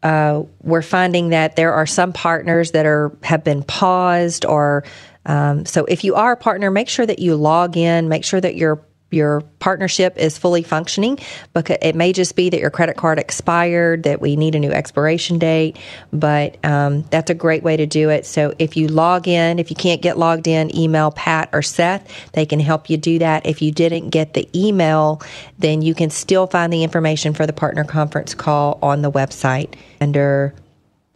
[0.03, 4.83] uh, we're finding that there are some partners that are have been paused or.
[5.25, 8.07] Um, so if you are a partner, make sure that you log in.
[8.07, 11.17] Make sure that you're your partnership is fully functioning
[11.53, 14.71] because it may just be that your credit card expired that we need a new
[14.71, 15.77] expiration date
[16.11, 18.25] but um, that's a great way to do it.
[18.25, 22.31] So if you log in if you can't get logged in email pat or seth.
[22.33, 23.45] They can help you do that.
[23.45, 25.21] If you didn't get the email
[25.57, 29.73] then you can still find the information for the partner conference call on the website
[30.01, 30.53] under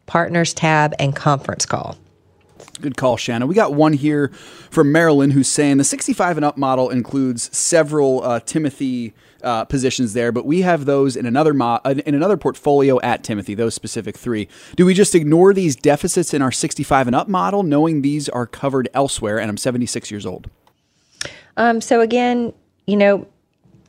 [0.05, 1.97] partners tab and conference call
[2.81, 3.45] Good call, Shanna.
[3.45, 4.29] We got one here
[4.69, 9.13] from Marilyn who's saying the 65 and up model includes several uh, Timothy
[9.43, 13.23] uh, positions there, but we have those in another mo- uh, in another portfolio at
[13.23, 13.53] Timothy.
[13.53, 14.47] Those specific three.
[14.75, 18.45] Do we just ignore these deficits in our 65 and up model, knowing these are
[18.45, 19.39] covered elsewhere?
[19.39, 20.49] And I'm 76 years old.
[21.57, 22.53] Um, so again,
[22.87, 23.27] you know,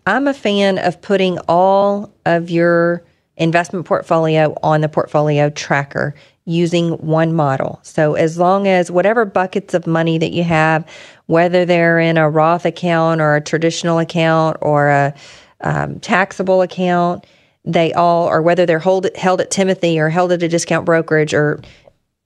[0.07, 3.05] I'm a fan of putting all of your
[3.37, 6.15] investment portfolio on the portfolio tracker
[6.45, 7.79] using one model.
[7.83, 10.85] So as long as whatever buckets of money that you have,
[11.27, 15.15] whether they're in a Roth account or a traditional account or a
[15.61, 17.27] um, taxable account,
[17.65, 21.33] they all, or whether they're hold, held at Timothy or held at a discount brokerage
[21.33, 21.61] or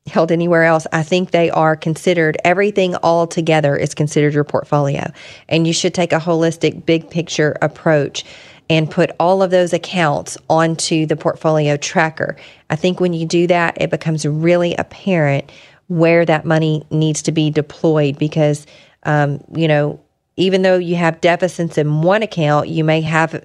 [0.07, 5.11] held anywhere else, I think they are considered, everything all together is considered your portfolio.
[5.49, 8.25] And you should take a holistic, big picture approach
[8.69, 12.37] and put all of those accounts onto the portfolio tracker.
[12.71, 15.51] I think when you do that, it becomes really apparent
[15.89, 18.67] where that money needs to be deployed because,
[19.05, 20.01] um, you know,
[20.37, 23.43] even though you have deficits in one account, you may have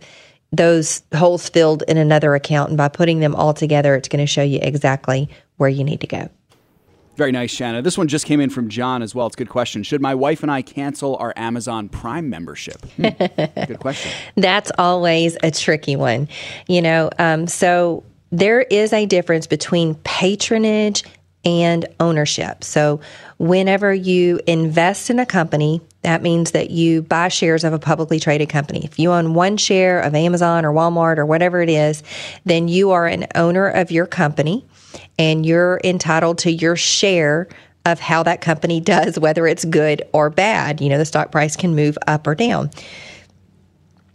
[0.52, 2.70] those holes filled in another account.
[2.70, 6.02] And by putting them all together, it's going to show you exactly where you need
[6.02, 6.30] to go.
[7.22, 7.84] Very nice, Shanna.
[7.84, 9.28] This one just came in from John as well.
[9.28, 9.84] It's a good question.
[9.84, 12.84] Should my wife and I cancel our Amazon Prime membership?
[12.96, 13.10] Hmm.
[13.68, 14.12] good question.
[14.38, 16.28] That's always a tricky one.
[16.68, 21.04] You know, um, so there is a difference between patronage
[21.46, 22.64] and ownership.
[22.64, 23.02] So,
[23.38, 28.20] whenever you invest in a company, that means that you buy shares of a publicly
[28.20, 28.84] traded company.
[28.84, 32.02] If you own one share of Amazon or Walmart or whatever it is,
[32.46, 34.66] then you are an owner of your company
[35.18, 37.48] and you're entitled to your share
[37.86, 40.82] of how that company does, whether it's good or bad.
[40.82, 42.70] You know, the stock price can move up or down.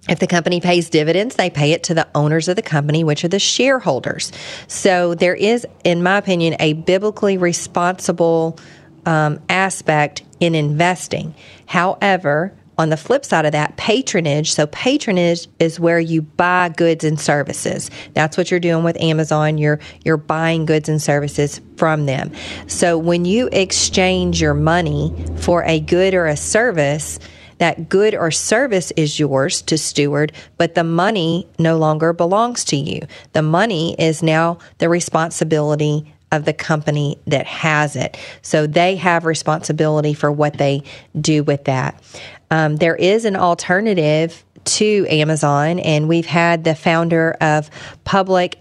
[0.08, 3.24] If the company pays dividends, they pay it to the owners of the company, which
[3.24, 4.30] are the shareholders.
[4.68, 8.58] So there is, in my opinion, a biblically responsible
[9.04, 11.34] um, aspect in investing.
[11.66, 14.52] However, on the flip side of that, patronage.
[14.52, 17.90] So, patronage is where you buy goods and services.
[18.14, 19.58] That's what you're doing with Amazon.
[19.58, 22.32] You're you're buying goods and services from them.
[22.66, 27.18] So, when you exchange your money for a good or a service,
[27.58, 32.76] that good or service is yours to steward, but the money no longer belongs to
[32.76, 33.02] you.
[33.32, 38.18] The money is now the responsibility of the company that has it.
[38.42, 40.82] So they have responsibility for what they
[41.18, 42.02] do with that.
[42.50, 47.70] Um, there is an alternative to Amazon, and we've had the founder of
[48.04, 48.58] publicsq.com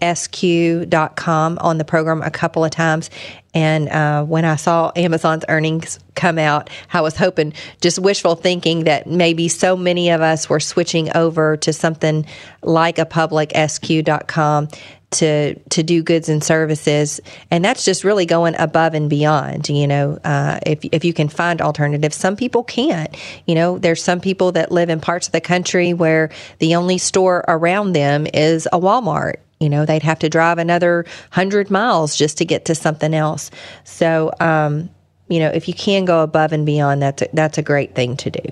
[1.60, 3.10] on the program a couple of times.
[3.52, 8.84] And uh, when I saw Amazon's earnings come out, I was hoping, just wishful thinking,
[8.84, 12.26] that maybe so many of us were switching over to something
[12.62, 14.68] like a publicsq.com
[15.12, 19.68] to to do goods and services, and that's just really going above and beyond.
[19.68, 23.16] You know, uh, if if you can find alternatives, some people can't.
[23.46, 26.98] You know, there's some people that live in parts of the country where the only
[26.98, 29.36] store around them is a Walmart.
[29.60, 33.50] You know, they'd have to drive another hundred miles just to get to something else.
[33.84, 34.90] So, um,
[35.28, 38.16] you know, if you can go above and beyond, that's a, that's a great thing
[38.18, 38.42] to do.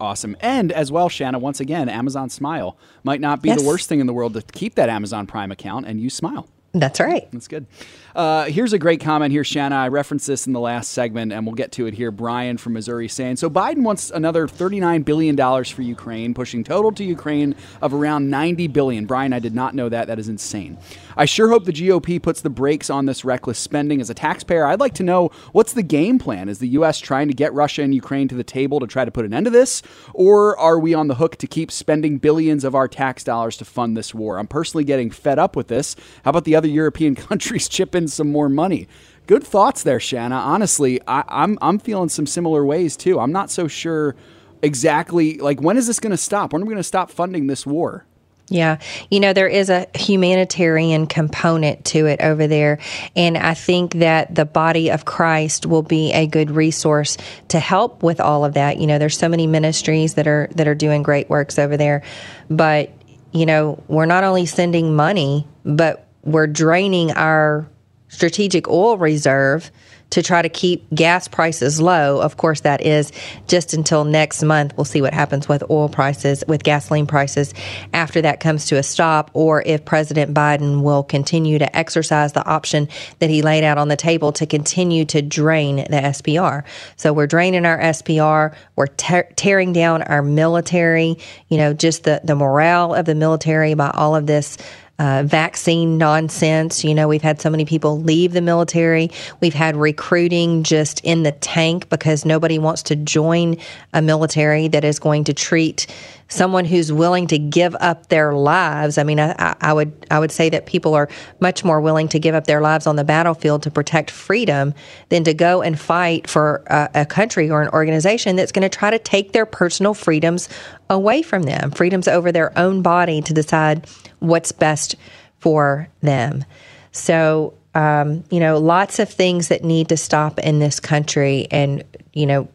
[0.00, 0.36] Awesome.
[0.40, 3.60] And as well, Shanna, once again, Amazon Smile might not be Yes.
[3.62, 6.48] the worst thing in the world to keep that Amazon Prime account and use Smile.
[6.72, 7.28] That's right.
[7.32, 7.66] That's good.
[8.14, 9.74] Uh, here's a great comment here, Shanna.
[9.74, 12.12] I referenced this in the last segment, and we'll get to it here.
[12.12, 17.02] Brian from Missouri saying So Biden wants another $39 billion for Ukraine, pushing total to
[17.02, 19.06] Ukraine of around 90 billion.
[19.06, 20.06] Brian, I did not know that.
[20.06, 20.78] That is insane.
[21.16, 24.00] I sure hope the GOP puts the brakes on this reckless spending.
[24.00, 26.48] As a taxpayer, I'd like to know what's the game plan?
[26.48, 27.00] Is the U.S.
[27.00, 29.46] trying to get Russia and Ukraine to the table to try to put an end
[29.46, 29.82] to this?
[30.12, 33.64] Or are we on the hook to keep spending billions of our tax dollars to
[33.64, 34.38] fund this war?
[34.38, 35.96] I'm personally getting fed up with this.
[36.24, 38.88] How about the other European countries chip in some more money?
[39.26, 40.36] Good thoughts there, Shanna.
[40.36, 43.18] Honestly, I, I'm I'm feeling some similar ways too.
[43.18, 44.14] I'm not so sure
[44.62, 46.52] exactly like when is this going to stop?
[46.52, 48.06] When are we going to stop funding this war?
[48.48, 48.78] Yeah.
[49.10, 52.78] You know, there is a humanitarian component to it over there.
[53.16, 57.16] And I think that the body of Christ will be a good resource
[57.48, 58.76] to help with all of that.
[58.78, 62.02] You know, there's so many ministries that are that are doing great works over there.
[62.50, 62.92] But,
[63.32, 67.66] you know, we're not only sending money, but we're draining our
[68.14, 69.70] strategic oil reserve
[70.10, 72.20] to try to keep gas prices low.
[72.20, 73.10] Of course, that is
[73.48, 74.72] just until next month.
[74.76, 77.52] We'll see what happens with oil prices, with gasoline prices
[77.92, 82.46] after that comes to a stop, or if President Biden will continue to exercise the
[82.46, 82.88] option
[83.18, 86.62] that he laid out on the table to continue to drain the SPR.
[86.96, 92.20] So we're draining our SPR, we're te- tearing down our military, you know, just the,
[92.22, 94.58] the morale of the military by all of this
[94.98, 96.84] uh, vaccine nonsense.
[96.84, 99.10] You know, we've had so many people leave the military.
[99.40, 103.56] We've had recruiting just in the tank because nobody wants to join
[103.92, 105.86] a military that is going to treat
[106.28, 108.98] someone who's willing to give up their lives.
[108.98, 111.08] I mean, I, I- would I would say that people are
[111.40, 114.74] much more willing to give up their lives on the battlefield to protect freedom
[115.08, 118.68] than to go and fight for a, a country or an organization that's going to
[118.68, 120.48] try to take their personal freedoms
[120.90, 123.86] away from them, freedoms over their own body to decide
[124.20, 124.96] what's best
[125.38, 126.44] for them.
[126.92, 131.48] So, um, you know, lots of things that need to stop in this country.
[131.50, 132.48] And, you know,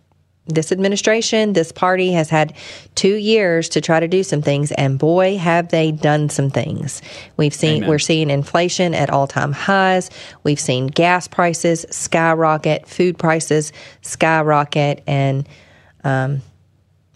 [0.50, 2.54] this administration, this party has had
[2.95, 7.02] two years to try to do some things, and boy, have they done some things.
[7.38, 7.89] We've seen Amen.
[7.89, 10.10] we're seeing inflation at all time highs.
[10.43, 13.72] We've seen gas prices skyrocket, food prices
[14.02, 15.47] skyrocket, and
[16.04, 16.41] um,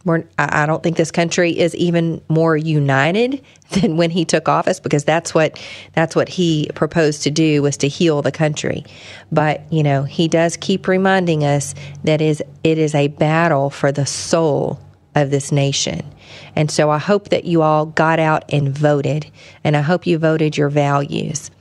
[0.05, 3.41] we're, I don't think this country is even more united
[3.71, 5.59] than when he took office because that's what
[5.93, 8.83] that's what he proposed to do was to heal the country.
[9.31, 11.73] But you know he does keep reminding us
[12.03, 14.79] that is it is a battle for the soul
[15.15, 16.01] of this nation.
[16.55, 19.29] And so I hope that you all got out and voted,
[19.63, 21.51] and I hope you voted your values.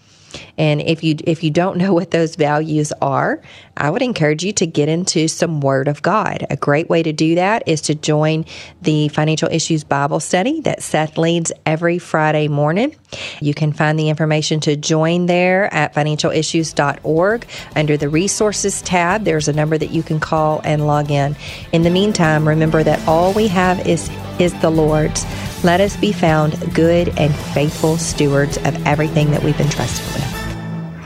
[0.58, 3.40] And if you if you don't know what those values are,
[3.76, 6.46] I would encourage you to get into some Word of God.
[6.50, 8.44] A great way to do that is to join
[8.82, 12.94] the Financial Issues Bible study that Seth leads every Friday morning.
[13.40, 19.24] You can find the information to join there at financialissues.org under the resources tab.
[19.24, 21.36] There's a number that you can call and log in.
[21.72, 25.24] In the meantime, remember that all we have is is the Lord's.
[25.64, 30.51] Let us be found good and faithful stewards of everything that we've been trusted with.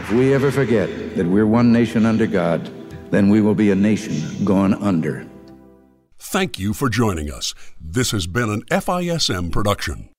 [0.07, 2.71] If we ever forget that we're one nation under God,
[3.11, 5.27] then we will be a nation gone under.
[6.17, 7.55] Thank you for joining us.
[7.81, 10.11] This has been an FISM production.